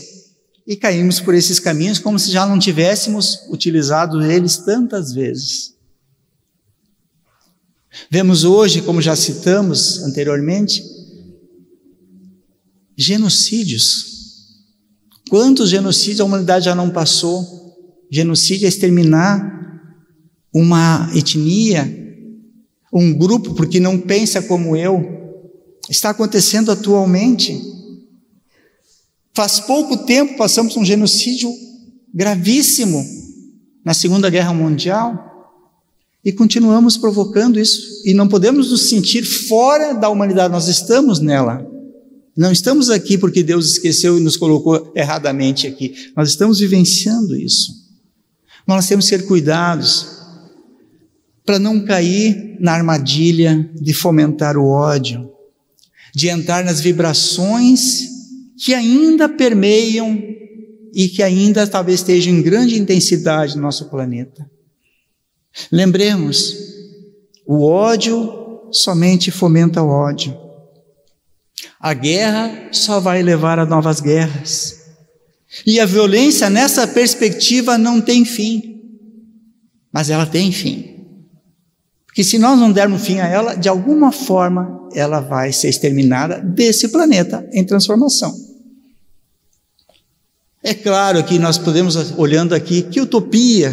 E 0.66 0.76
caímos 0.76 1.18
por 1.18 1.34
esses 1.34 1.58
caminhos 1.58 1.98
como 1.98 2.18
se 2.18 2.30
já 2.30 2.44
não 2.44 2.58
tivéssemos 2.58 3.38
utilizado 3.48 4.22
eles 4.22 4.58
tantas 4.58 5.14
vezes. 5.14 5.72
Vemos 8.10 8.44
hoje, 8.44 8.82
como 8.82 9.00
já 9.00 9.16
citamos 9.16 10.02
anteriormente, 10.02 10.84
genocídios. 12.94 14.58
Quantos 15.30 15.70
genocídios 15.70 16.20
a 16.20 16.24
humanidade 16.24 16.66
já 16.66 16.74
não 16.74 16.90
passou? 16.90 17.74
Genocídio 18.10 18.66
é 18.66 18.68
exterminar 18.68 19.80
uma 20.52 21.10
etnia, 21.14 21.90
um 22.92 23.14
grupo, 23.14 23.54
porque 23.54 23.80
não 23.80 23.98
pensa 23.98 24.42
como 24.42 24.76
eu. 24.76 25.15
Está 25.88 26.10
acontecendo 26.10 26.70
atualmente. 26.70 27.60
Faz 29.34 29.60
pouco 29.60 29.98
tempo 29.98 30.36
passamos 30.36 30.76
um 30.76 30.84
genocídio 30.84 31.52
gravíssimo 32.12 33.04
na 33.84 33.92
Segunda 33.92 34.30
Guerra 34.30 34.52
Mundial 34.54 35.26
e 36.24 36.32
continuamos 36.32 36.96
provocando 36.96 37.60
isso. 37.60 38.02
E 38.04 38.12
não 38.12 38.26
podemos 38.26 38.70
nos 38.70 38.88
sentir 38.88 39.22
fora 39.22 39.92
da 39.92 40.08
humanidade, 40.08 40.52
nós 40.52 40.66
estamos 40.66 41.20
nela. 41.20 41.64
Não 42.36 42.50
estamos 42.50 42.90
aqui 42.90 43.16
porque 43.16 43.42
Deus 43.42 43.72
esqueceu 43.72 44.18
e 44.18 44.20
nos 44.20 44.36
colocou 44.36 44.92
erradamente 44.94 45.66
aqui. 45.66 45.94
Nós 46.16 46.30
estamos 46.30 46.58
vivenciando 46.58 47.36
isso. 47.36 47.72
Nós 48.66 48.88
temos 48.88 49.08
que 49.08 49.16
ter 49.16 49.24
cuidados 49.24 50.16
para 51.44 51.58
não 51.58 51.84
cair 51.84 52.56
na 52.58 52.72
armadilha 52.72 53.70
de 53.74 53.94
fomentar 53.94 54.56
o 54.56 54.66
ódio, 54.66 55.30
de 56.16 56.30
entrar 56.30 56.64
nas 56.64 56.80
vibrações 56.80 58.08
que 58.64 58.72
ainda 58.72 59.28
permeiam 59.28 60.18
e 60.94 61.10
que 61.10 61.22
ainda 61.22 61.66
talvez 61.66 62.00
estejam 62.00 62.32
em 62.32 62.40
grande 62.40 62.80
intensidade 62.80 63.54
no 63.54 63.60
nosso 63.60 63.90
planeta. 63.90 64.50
Lembremos, 65.70 66.56
o 67.46 67.62
ódio 67.62 68.62
somente 68.72 69.30
fomenta 69.30 69.82
o 69.82 69.88
ódio. 69.88 70.34
A 71.78 71.92
guerra 71.92 72.70
só 72.72 72.98
vai 72.98 73.22
levar 73.22 73.58
a 73.58 73.66
novas 73.66 74.00
guerras. 74.00 74.86
E 75.66 75.78
a 75.78 75.84
violência 75.84 76.48
nessa 76.48 76.88
perspectiva 76.88 77.76
não 77.76 78.00
tem 78.00 78.24
fim, 78.24 78.80
mas 79.92 80.08
ela 80.08 80.24
tem 80.24 80.50
fim. 80.50 80.95
Porque 82.16 82.24
se 82.24 82.38
nós 82.38 82.58
não 82.58 82.72
dermos 82.72 83.06
fim 83.06 83.18
a 83.18 83.28
ela, 83.28 83.54
de 83.54 83.68
alguma 83.68 84.10
forma 84.10 84.88
ela 84.94 85.20
vai 85.20 85.52
ser 85.52 85.68
exterminada 85.68 86.40
desse 86.40 86.88
planeta 86.88 87.46
em 87.52 87.62
transformação. 87.62 88.34
É 90.62 90.72
claro 90.72 91.22
que 91.24 91.38
nós 91.38 91.58
podemos, 91.58 91.94
olhando 92.16 92.54
aqui, 92.54 92.80
que 92.80 93.02
utopia 93.02 93.70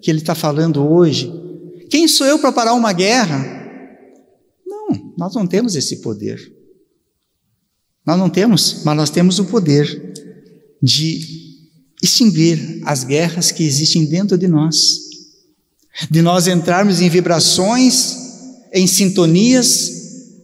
que 0.00 0.10
ele 0.10 0.20
está 0.20 0.34
falando 0.34 0.82
hoje. 0.82 1.30
Quem 1.90 2.08
sou 2.08 2.26
eu 2.26 2.38
para 2.38 2.52
parar 2.52 2.72
uma 2.72 2.90
guerra? 2.94 3.44
Não, 4.66 5.12
nós 5.18 5.34
não 5.34 5.46
temos 5.46 5.76
esse 5.76 5.96
poder. 6.00 6.40
Nós 8.06 8.18
não 8.18 8.30
temos, 8.30 8.80
mas 8.82 8.96
nós 8.96 9.10
temos 9.10 9.38
o 9.38 9.44
poder 9.44 10.14
de 10.82 11.20
extinguir 12.02 12.80
as 12.86 13.04
guerras 13.04 13.52
que 13.52 13.62
existem 13.62 14.06
dentro 14.06 14.38
de 14.38 14.48
nós, 14.48 15.01
de 16.10 16.22
nós 16.22 16.46
entrarmos 16.46 17.00
em 17.00 17.08
vibrações, 17.08 18.16
em 18.72 18.86
sintonias, 18.86 19.90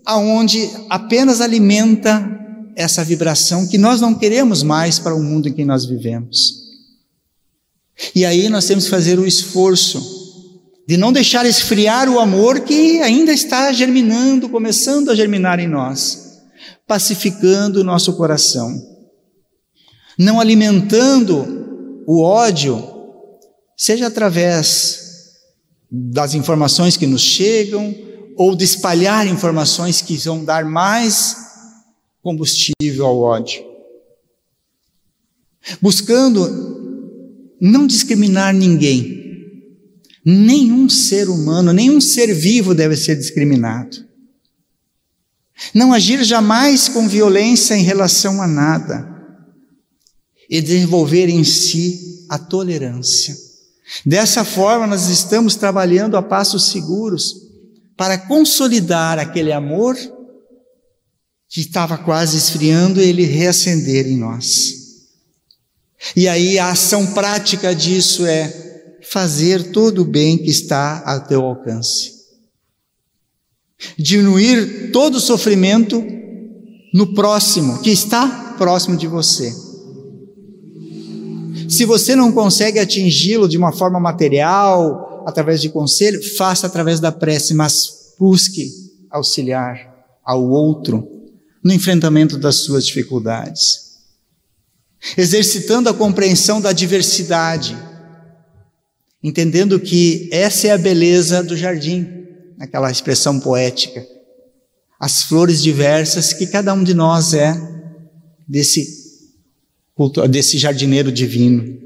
aonde 0.04 0.68
apenas 0.88 1.40
alimenta 1.40 2.36
essa 2.76 3.02
vibração 3.02 3.66
que 3.66 3.76
nós 3.76 4.00
não 4.00 4.14
queremos 4.14 4.62
mais 4.62 4.98
para 4.98 5.14
o 5.14 5.22
mundo 5.22 5.48
em 5.48 5.52
que 5.52 5.64
nós 5.64 5.84
vivemos. 5.84 6.68
E 8.14 8.24
aí 8.24 8.48
nós 8.48 8.66
temos 8.66 8.84
que 8.84 8.90
fazer 8.90 9.18
o 9.18 9.26
esforço 9.26 10.16
de 10.86 10.96
não 10.96 11.12
deixar 11.12 11.44
esfriar 11.44 12.08
o 12.08 12.18
amor 12.18 12.60
que 12.60 13.02
ainda 13.02 13.32
está 13.32 13.72
germinando, 13.72 14.48
começando 14.48 15.10
a 15.10 15.14
germinar 15.14 15.58
em 15.58 15.68
nós, 15.68 16.40
pacificando 16.86 17.80
o 17.80 17.84
nosso 17.84 18.14
coração, 18.14 18.74
não 20.18 20.40
alimentando 20.40 22.02
o 22.06 22.22
ódio, 22.22 22.82
seja 23.76 24.06
através 24.06 25.07
das 25.90 26.34
informações 26.34 26.96
que 26.96 27.06
nos 27.06 27.22
chegam, 27.22 27.94
ou 28.36 28.54
de 28.54 28.64
espalhar 28.64 29.26
informações 29.26 30.00
que 30.00 30.16
vão 30.16 30.44
dar 30.44 30.64
mais 30.64 31.36
combustível 32.22 33.06
ao 33.06 33.18
ódio. 33.18 33.64
Buscando 35.80 37.56
não 37.60 37.86
discriminar 37.86 38.54
ninguém. 38.54 39.18
Nenhum 40.24 40.88
ser 40.88 41.28
humano, 41.28 41.72
nenhum 41.72 42.00
ser 42.00 42.32
vivo 42.34 42.74
deve 42.74 42.96
ser 42.96 43.16
discriminado. 43.16 44.06
Não 45.74 45.92
agir 45.92 46.22
jamais 46.22 46.88
com 46.88 47.08
violência 47.08 47.74
em 47.74 47.82
relação 47.82 48.40
a 48.40 48.46
nada. 48.46 49.16
E 50.48 50.60
desenvolver 50.62 51.28
em 51.28 51.44
si 51.44 52.24
a 52.28 52.38
tolerância. 52.38 53.47
Dessa 54.04 54.44
forma, 54.44 54.86
nós 54.86 55.08
estamos 55.08 55.56
trabalhando 55.56 56.16
a 56.16 56.22
passos 56.22 56.70
seguros 56.70 57.48
para 57.96 58.18
consolidar 58.18 59.18
aquele 59.18 59.52
amor 59.52 59.96
que 61.48 61.60
estava 61.60 61.96
quase 61.96 62.36
esfriando, 62.36 63.00
ele 63.00 63.24
reacender 63.24 64.06
em 64.06 64.16
nós. 64.16 64.74
E 66.14 66.28
aí 66.28 66.58
a 66.58 66.70
ação 66.70 67.06
prática 67.12 67.74
disso 67.74 68.26
é 68.26 68.98
fazer 69.02 69.72
todo 69.72 70.02
o 70.02 70.04
bem 70.04 70.36
que 70.36 70.50
está 70.50 71.02
ao 71.04 71.26
teu 71.26 71.42
alcance. 71.44 72.18
Diminuir 73.98 74.90
todo 74.92 75.16
o 75.16 75.20
sofrimento 75.20 76.04
no 76.92 77.14
próximo, 77.14 77.80
que 77.80 77.90
está 77.90 78.54
próximo 78.58 78.96
de 78.96 79.06
você. 79.06 79.67
Se 81.68 81.84
você 81.84 82.16
não 82.16 82.32
consegue 82.32 82.78
atingi-lo 82.78 83.48
de 83.48 83.58
uma 83.58 83.72
forma 83.72 84.00
material, 84.00 85.22
através 85.26 85.60
de 85.60 85.68
conselho, 85.68 86.22
faça 86.36 86.66
através 86.66 86.98
da 86.98 87.12
prece, 87.12 87.52
mas 87.52 88.14
busque 88.18 88.70
auxiliar 89.10 89.94
ao 90.24 90.42
outro 90.42 91.06
no 91.62 91.72
enfrentamento 91.72 92.38
das 92.38 92.56
suas 92.56 92.86
dificuldades. 92.86 93.88
Exercitando 95.16 95.88
a 95.88 95.94
compreensão 95.94 96.60
da 96.60 96.72
diversidade, 96.72 97.76
entendendo 99.22 99.78
que 99.78 100.28
essa 100.32 100.68
é 100.68 100.70
a 100.70 100.78
beleza 100.78 101.42
do 101.42 101.56
jardim, 101.56 102.08
aquela 102.58 102.90
expressão 102.90 103.38
poética. 103.38 104.04
As 104.98 105.22
flores 105.22 105.62
diversas 105.62 106.32
que 106.32 106.46
cada 106.46 106.72
um 106.72 106.82
de 106.82 106.94
nós 106.94 107.34
é 107.34 107.54
desse, 108.48 108.97
desse 110.30 110.58
jardineiro 110.58 111.10
divino 111.10 111.76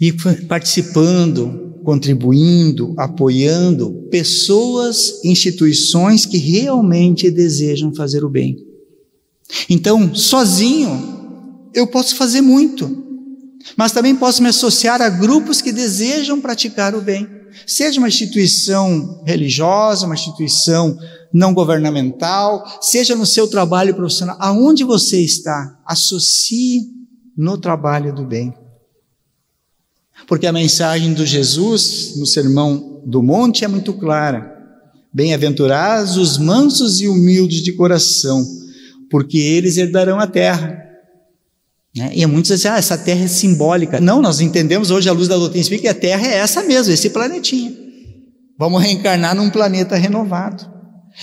e 0.00 0.12
participando, 0.46 1.80
contribuindo, 1.84 2.94
apoiando 2.96 4.06
pessoas, 4.10 5.24
instituições 5.24 6.24
que 6.24 6.38
realmente 6.38 7.30
desejam 7.30 7.94
fazer 7.94 8.24
o 8.24 8.30
bem. 8.30 8.56
Então, 9.68 10.14
sozinho, 10.14 11.70
eu 11.74 11.86
posso 11.86 12.14
fazer 12.16 12.40
muito, 12.40 13.07
mas 13.76 13.92
também 13.92 14.14
posso 14.14 14.42
me 14.42 14.48
associar 14.48 15.00
a 15.00 15.08
grupos 15.08 15.60
que 15.60 15.72
desejam 15.72 16.40
praticar 16.40 16.94
o 16.94 17.00
bem. 17.00 17.28
Seja 17.66 17.98
uma 17.98 18.08
instituição 18.08 19.22
religiosa, 19.26 20.06
uma 20.06 20.14
instituição 20.14 20.96
não 21.32 21.52
governamental, 21.52 22.64
seja 22.80 23.14
no 23.14 23.26
seu 23.26 23.48
trabalho 23.48 23.94
profissional, 23.94 24.36
aonde 24.40 24.84
você 24.84 25.20
está, 25.20 25.78
associe 25.84 26.82
no 27.36 27.58
trabalho 27.58 28.14
do 28.14 28.24
bem. 28.24 28.54
Porque 30.26 30.46
a 30.46 30.52
mensagem 30.52 31.12
do 31.12 31.24
Jesus 31.24 32.14
no 32.16 32.26
Sermão 32.26 33.02
do 33.06 33.22
Monte 33.22 33.64
é 33.64 33.68
muito 33.68 33.92
clara. 33.92 34.56
Bem-aventurados 35.12 36.16
os 36.16 36.36
mansos 36.36 37.00
e 37.00 37.08
humildes 37.08 37.62
de 37.62 37.72
coração, 37.72 38.44
porque 39.10 39.38
eles 39.38 39.76
herdarão 39.76 40.18
a 40.18 40.26
terra. 40.26 40.87
Né? 41.98 42.12
E 42.14 42.24
muitos 42.26 42.50
dizem, 42.50 42.70
ah, 42.70 42.78
essa 42.78 42.96
terra 42.96 43.24
é 43.24 43.28
simbólica. 43.28 44.00
Não, 44.00 44.22
nós 44.22 44.40
entendemos 44.40 44.90
hoje, 44.90 45.08
à 45.08 45.12
luz 45.12 45.26
da 45.26 45.36
doutrina 45.36 45.60
espírita, 45.60 45.82
que 45.82 45.88
a 45.88 46.00
terra 46.00 46.26
é 46.26 46.36
essa 46.36 46.62
mesmo, 46.62 46.92
esse 46.92 47.10
planetinha. 47.10 47.72
Vamos 48.58 48.82
reencarnar 48.82 49.34
num 49.34 49.50
planeta 49.50 49.96
renovado. 49.96 50.68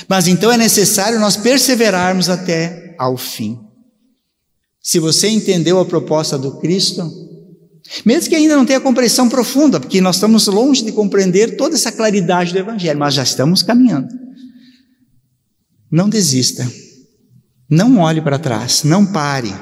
Mas 0.07 0.27
então 0.27 0.51
é 0.51 0.57
necessário 0.57 1.19
nós 1.19 1.37
perseverarmos 1.37 2.29
até 2.29 2.95
ao 2.99 3.17
fim. 3.17 3.59
Se 4.81 4.99
você 4.99 5.29
entendeu 5.29 5.79
a 5.79 5.85
proposta 5.85 6.37
do 6.37 6.59
Cristo, 6.59 7.09
mesmo 8.05 8.29
que 8.29 8.35
ainda 8.35 8.55
não 8.55 8.65
tenha 8.65 8.79
compreensão 8.79 9.29
profunda, 9.29 9.79
porque 9.79 10.01
nós 10.01 10.15
estamos 10.15 10.47
longe 10.47 10.83
de 10.83 10.91
compreender 10.91 11.55
toda 11.55 11.75
essa 11.75 11.91
claridade 11.91 12.51
do 12.51 12.59
Evangelho, 12.59 12.99
mas 12.99 13.13
já 13.13 13.23
estamos 13.23 13.63
caminhando. 13.63 14.09
Não 15.91 16.09
desista. 16.09 16.69
Não 17.69 17.99
olhe 17.99 18.21
para 18.21 18.37
trás. 18.37 18.83
Não 18.83 19.05
pare. 19.05 19.53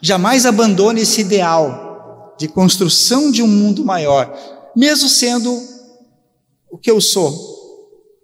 Jamais 0.00 0.46
abandone 0.46 1.00
esse 1.02 1.20
ideal 1.20 2.34
de 2.38 2.48
construção 2.48 3.30
de 3.30 3.42
um 3.42 3.48
mundo 3.48 3.84
maior, 3.84 4.36
mesmo 4.76 5.08
sendo 5.08 5.58
o 6.70 6.76
que 6.76 6.90
eu 6.90 7.00
sou, 7.00 7.34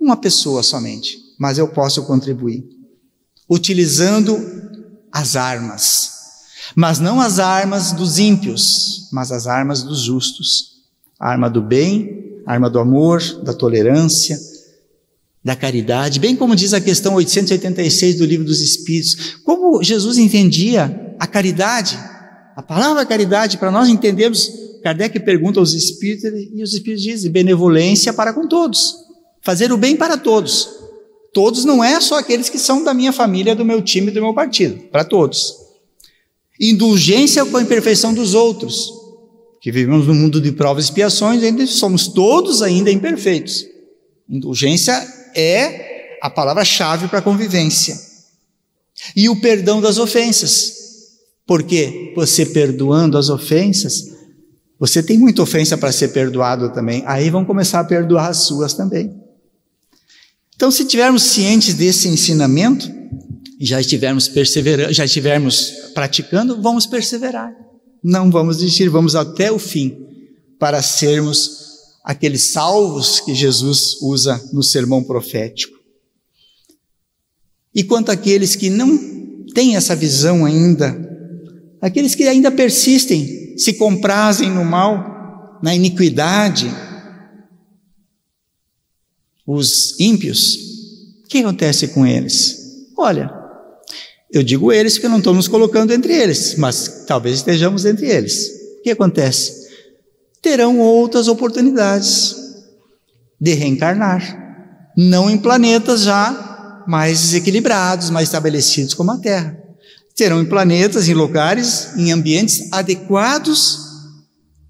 uma 0.01 0.17
pessoa 0.17 0.63
somente, 0.63 1.19
mas 1.39 1.59
eu 1.59 1.69
posso 1.69 2.05
contribuir, 2.05 2.65
utilizando 3.49 4.39
as 5.11 5.37
armas 5.37 6.13
mas 6.75 6.99
não 6.99 7.21
as 7.21 7.39
armas 7.39 7.93
dos 7.93 8.19
ímpios, 8.19 9.09
mas 9.13 9.31
as 9.31 9.47
armas 9.47 9.83
dos 9.83 10.01
justos. 10.01 10.73
A 11.19 11.31
arma 11.31 11.49
do 11.49 11.61
bem, 11.61 12.41
a 12.47 12.53
arma 12.53 12.69
do 12.69 12.79
amor, 12.79 13.23
da 13.43 13.53
tolerância, 13.53 14.39
da 15.45 15.55
caridade, 15.55 16.21
bem 16.21 16.37
como 16.37 16.57
diz 16.57 16.73
a 16.73 16.81
questão 16.81 17.15
886 17.15 18.17
do 18.17 18.25
Livro 18.25 18.47
dos 18.47 18.61
Espíritos. 18.61 19.37
Como 19.45 19.83
Jesus 19.83 20.19
entendia 20.19 21.02
a 21.23 21.27
caridade, 21.27 21.99
a 22.57 22.63
palavra 22.63 23.05
caridade, 23.07 23.59
para 23.59 23.71
nós 23.71 23.89
entendermos, 23.89 24.51
Kardec 24.83 25.21
pergunta 25.21 25.61
aos 25.61 25.73
Espíritos 25.73 26.31
e 26.55 26.63
os 26.63 26.75
Espíritos 26.75 27.03
dizem: 27.03 27.31
benevolência 27.31 28.13
para 28.13 28.33
com 28.33 28.47
todos, 28.47 28.97
fazer 29.41 29.73
o 29.73 29.77
bem 29.77 29.97
para 29.97 30.17
todos. 30.17 30.69
Todos 31.33 31.65
não 31.65 31.83
é 31.83 31.99
só 32.01 32.19
aqueles 32.19 32.49
que 32.49 32.59
são 32.59 32.85
da 32.85 32.93
minha 32.93 33.13
família, 33.13 33.57
do 33.57 33.65
meu 33.65 33.81
time, 33.81 34.11
do 34.11 34.21
meu 34.21 34.35
partido, 34.35 34.79
para 34.91 35.03
todos 35.03 35.63
indulgência 36.63 37.45
com 37.45 37.57
a 37.57 37.63
imperfeição 37.63 38.15
dos 38.15 38.35
outros, 38.35 38.93
que 39.61 39.73
vivemos 39.73 40.07
no 40.07 40.15
mundo 40.15 40.41
de 40.41 40.53
provas 40.53 40.85
e 40.85 40.89
expiações, 40.89 41.43
ainda 41.43 41.67
somos 41.67 42.07
todos 42.07 42.63
ainda 42.63 42.91
imperfeitos. 42.91 43.67
Indulgência 44.29 44.93
é 45.35 46.19
a 46.23 46.31
palavra-chave 46.31 47.09
para 47.09 47.19
a 47.19 47.23
convivência. 47.23 47.97
E 49.17 49.29
o 49.29 49.41
perdão 49.41 49.81
das 49.81 49.99
ofensas. 49.99 50.82
Porque 51.47 52.13
você 52.15 52.47
perdoando 52.47 53.19
as 53.19 53.29
ofensas, 53.29 54.13
você 54.79 55.03
tem 55.03 55.19
muita 55.19 55.43
ofensa 55.43 55.79
para 55.79 55.93
ser 55.93 56.09
perdoado 56.09 56.73
também. 56.73 57.03
Aí 57.07 57.31
vão 57.31 57.45
começar 57.45 57.81
a 57.81 57.85
perdoar 57.85 58.31
as 58.31 58.39
suas 58.39 58.75
também. 58.75 59.15
Então, 60.57 60.71
se 60.71 60.85
tivermos 60.85 61.23
cientes 61.23 61.75
desse 61.75 62.09
ensinamento, 62.09 62.91
já 63.61 63.81
estivermos 63.81 64.29
perseverando, 64.29 64.93
já 64.93 65.05
estivermos 65.05 65.71
praticando, 65.95 66.61
vamos 66.61 66.87
perseverar. 66.87 67.55
Não 68.03 68.31
vamos 68.31 68.59
desistir, 68.59 68.89
vamos 68.89 69.15
até 69.15 69.53
o 69.53 69.59
fim 69.59 69.97
para 70.59 70.83
sermos 70.83 71.63
aqueles 72.05 72.51
salvos 72.51 73.21
que 73.21 73.35
Jesus 73.35 74.01
usa 74.03 74.41
no 74.53 74.63
sermão 74.63 75.05
profético. 75.05 75.77
E 77.75 77.85
quanto 77.85 78.11
àqueles 78.11 78.57
que 78.57 78.69
não 78.69 78.99
têm 79.55 79.77
essa 79.77 79.95
visão 79.95 80.45
ainda, 80.45 81.12
aqueles 81.83 82.15
que 82.15 82.23
ainda 82.23 82.51
persistem, 82.53 83.59
se 83.59 83.75
comprazem 83.75 84.49
no 84.49 84.65
mal, 84.65 85.59
na 85.61 85.75
iniquidade, 85.75 86.73
os 89.45 89.99
ímpios, 89.99 90.55
o 91.25 91.29
que 91.29 91.39
acontece 91.39 91.89
com 91.89 92.07
eles? 92.07 92.87
Olha, 92.97 93.31
eu 94.33 94.45
digo 94.45 94.73
eles 94.73 94.95
porque 94.95 95.09
não 95.09 95.19
estou 95.19 95.35
nos 95.35 95.49
colocando 95.49 95.93
entre 95.93 96.15
eles, 96.15 96.55
mas 96.55 97.05
talvez 97.07 97.37
estejamos 97.37 97.85
entre 97.85 98.09
eles. 98.09 98.49
O 98.79 98.83
que 98.83 98.91
acontece? 98.91 99.69
Terão 100.41 100.79
outras 100.79 101.27
oportunidades 101.27 102.37
de 103.41 103.55
reencarnar, 103.55 104.93
não 104.97 105.29
em 105.29 105.37
planetas 105.37 106.03
já 106.03 106.85
mais 106.87 107.35
equilibrados, 107.35 108.11
mais 108.11 108.29
estabelecidos 108.29 108.95
como 108.95 109.11
a 109.11 109.19
Terra. 109.19 109.62
Terão 110.15 110.43
em 110.43 110.45
planetas, 110.45 111.09
em 111.09 111.15
lugares, 111.15 111.97
em 111.97 112.13
ambientes 112.13 112.73
adequados 112.73 113.79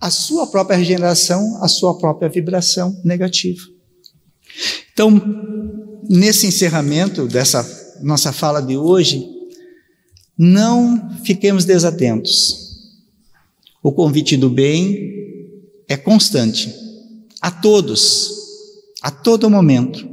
a 0.01 0.11
sua 0.11 0.47
própria 0.47 0.77
regeneração, 0.77 1.63
a 1.63 1.69
sua 1.69 1.97
própria 1.97 2.29
vibração 2.29 3.01
negativa. 3.05 3.61
Então, 4.93 5.21
nesse 6.09 6.47
encerramento 6.47 7.27
dessa 7.27 7.65
nossa 8.03 8.33
fala 8.33 8.61
de 8.61 8.77
hoje, 8.77 9.25
não 10.37 11.19
fiquemos 11.25 11.65
desatentos. 11.65 12.63
O 13.83 13.93
convite 13.93 14.37
do 14.37 14.51
bem 14.51 15.13
é 15.89 15.97
constante, 15.97 16.75
a 17.41 17.51
todos, 17.51 18.31
a 19.03 19.11
todo 19.11 19.51
momento. 19.51 20.09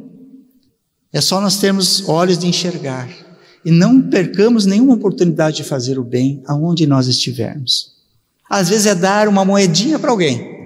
É 1.12 1.22
só 1.22 1.42
nós 1.42 1.58
termos 1.58 2.08
olhos 2.08 2.38
de 2.38 2.48
enxergar 2.48 3.10
e 3.64 3.72
não 3.72 4.10
percamos 4.10 4.66
nenhuma 4.66 4.96
oportunidade 4.96 5.58
de 5.58 5.64
fazer 5.64 6.00
o 6.00 6.04
bem 6.04 6.42
aonde 6.46 6.88
nós 6.88 7.08
estivermos. 7.08 7.94
Às 8.50 8.70
vezes 8.70 8.86
é 8.86 8.96
dar 8.96 9.28
uma 9.28 9.46
moedinha 9.46 10.00
para 10.00 10.12
alguém. 10.12 10.58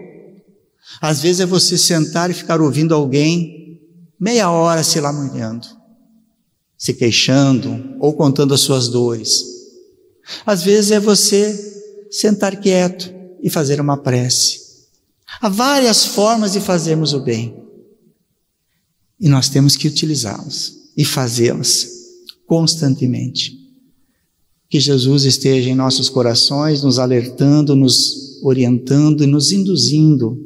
Às 1.01 1.21
vezes 1.21 1.41
é 1.41 1.45
você 1.45 1.77
sentar 1.77 2.29
e 2.29 2.33
ficar 2.33 2.61
ouvindo 2.61 2.93
alguém 2.93 3.81
meia 4.19 4.49
hora 4.49 4.83
se 4.83 4.99
lamentando, 4.99 5.67
se 6.77 6.93
queixando 6.93 7.95
ou 7.99 8.13
contando 8.13 8.53
as 8.53 8.61
suas 8.61 8.87
dores. 8.87 9.43
Às 10.45 10.63
vezes 10.63 10.91
é 10.91 10.99
você 10.99 12.07
sentar 12.09 12.55
quieto 12.57 13.13
e 13.41 13.49
fazer 13.49 13.81
uma 13.81 13.97
prece. 13.97 14.61
Há 15.41 15.49
várias 15.49 16.05
formas 16.05 16.53
de 16.53 16.61
fazermos 16.61 17.13
o 17.13 17.19
bem. 17.19 17.61
E 19.19 19.27
nós 19.27 19.49
temos 19.49 19.75
que 19.75 19.87
utilizá-las 19.87 20.73
e 20.95 21.03
fazê-las 21.03 22.02
constantemente. 22.53 23.57
Que 24.69 24.79
Jesus 24.79 25.23
esteja 25.23 25.71
em 25.71 25.75
nossos 25.75 26.07
corações, 26.07 26.83
nos 26.83 26.99
alertando, 26.99 27.75
nos 27.75 28.39
orientando 28.43 29.23
e 29.23 29.27
nos 29.27 29.51
induzindo, 29.51 30.37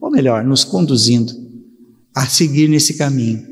ou 0.00 0.10
melhor, 0.10 0.44
nos 0.44 0.64
conduzindo 0.64 1.32
a 2.12 2.26
seguir 2.26 2.68
nesse 2.68 2.94
caminho, 2.94 3.46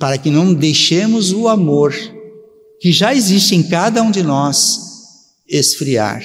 para 0.00 0.18
que 0.18 0.30
não 0.30 0.52
deixemos 0.52 1.32
o 1.32 1.46
amor 1.46 1.94
que 2.80 2.90
já 2.90 3.14
existe 3.14 3.54
em 3.54 3.62
cada 3.62 4.02
um 4.02 4.10
de 4.10 4.24
nós 4.24 4.80
esfriar 5.48 6.24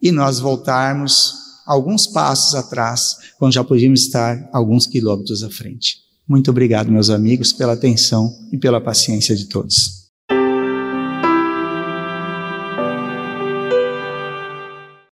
e 0.00 0.10
nós 0.10 0.40
voltarmos 0.40 1.34
alguns 1.66 2.06
passos 2.06 2.54
atrás, 2.54 3.16
quando 3.38 3.52
já 3.52 3.62
podíamos 3.62 4.00
estar 4.00 4.48
alguns 4.54 4.86
quilômetros 4.86 5.42
à 5.42 5.50
frente. 5.50 5.98
Muito 6.26 6.50
obrigado, 6.50 6.90
meus 6.90 7.10
amigos, 7.10 7.52
pela 7.52 7.74
atenção 7.74 8.34
e 8.50 8.56
pela 8.56 8.80
paciência 8.80 9.36
de 9.36 9.44
todos. 9.44 10.01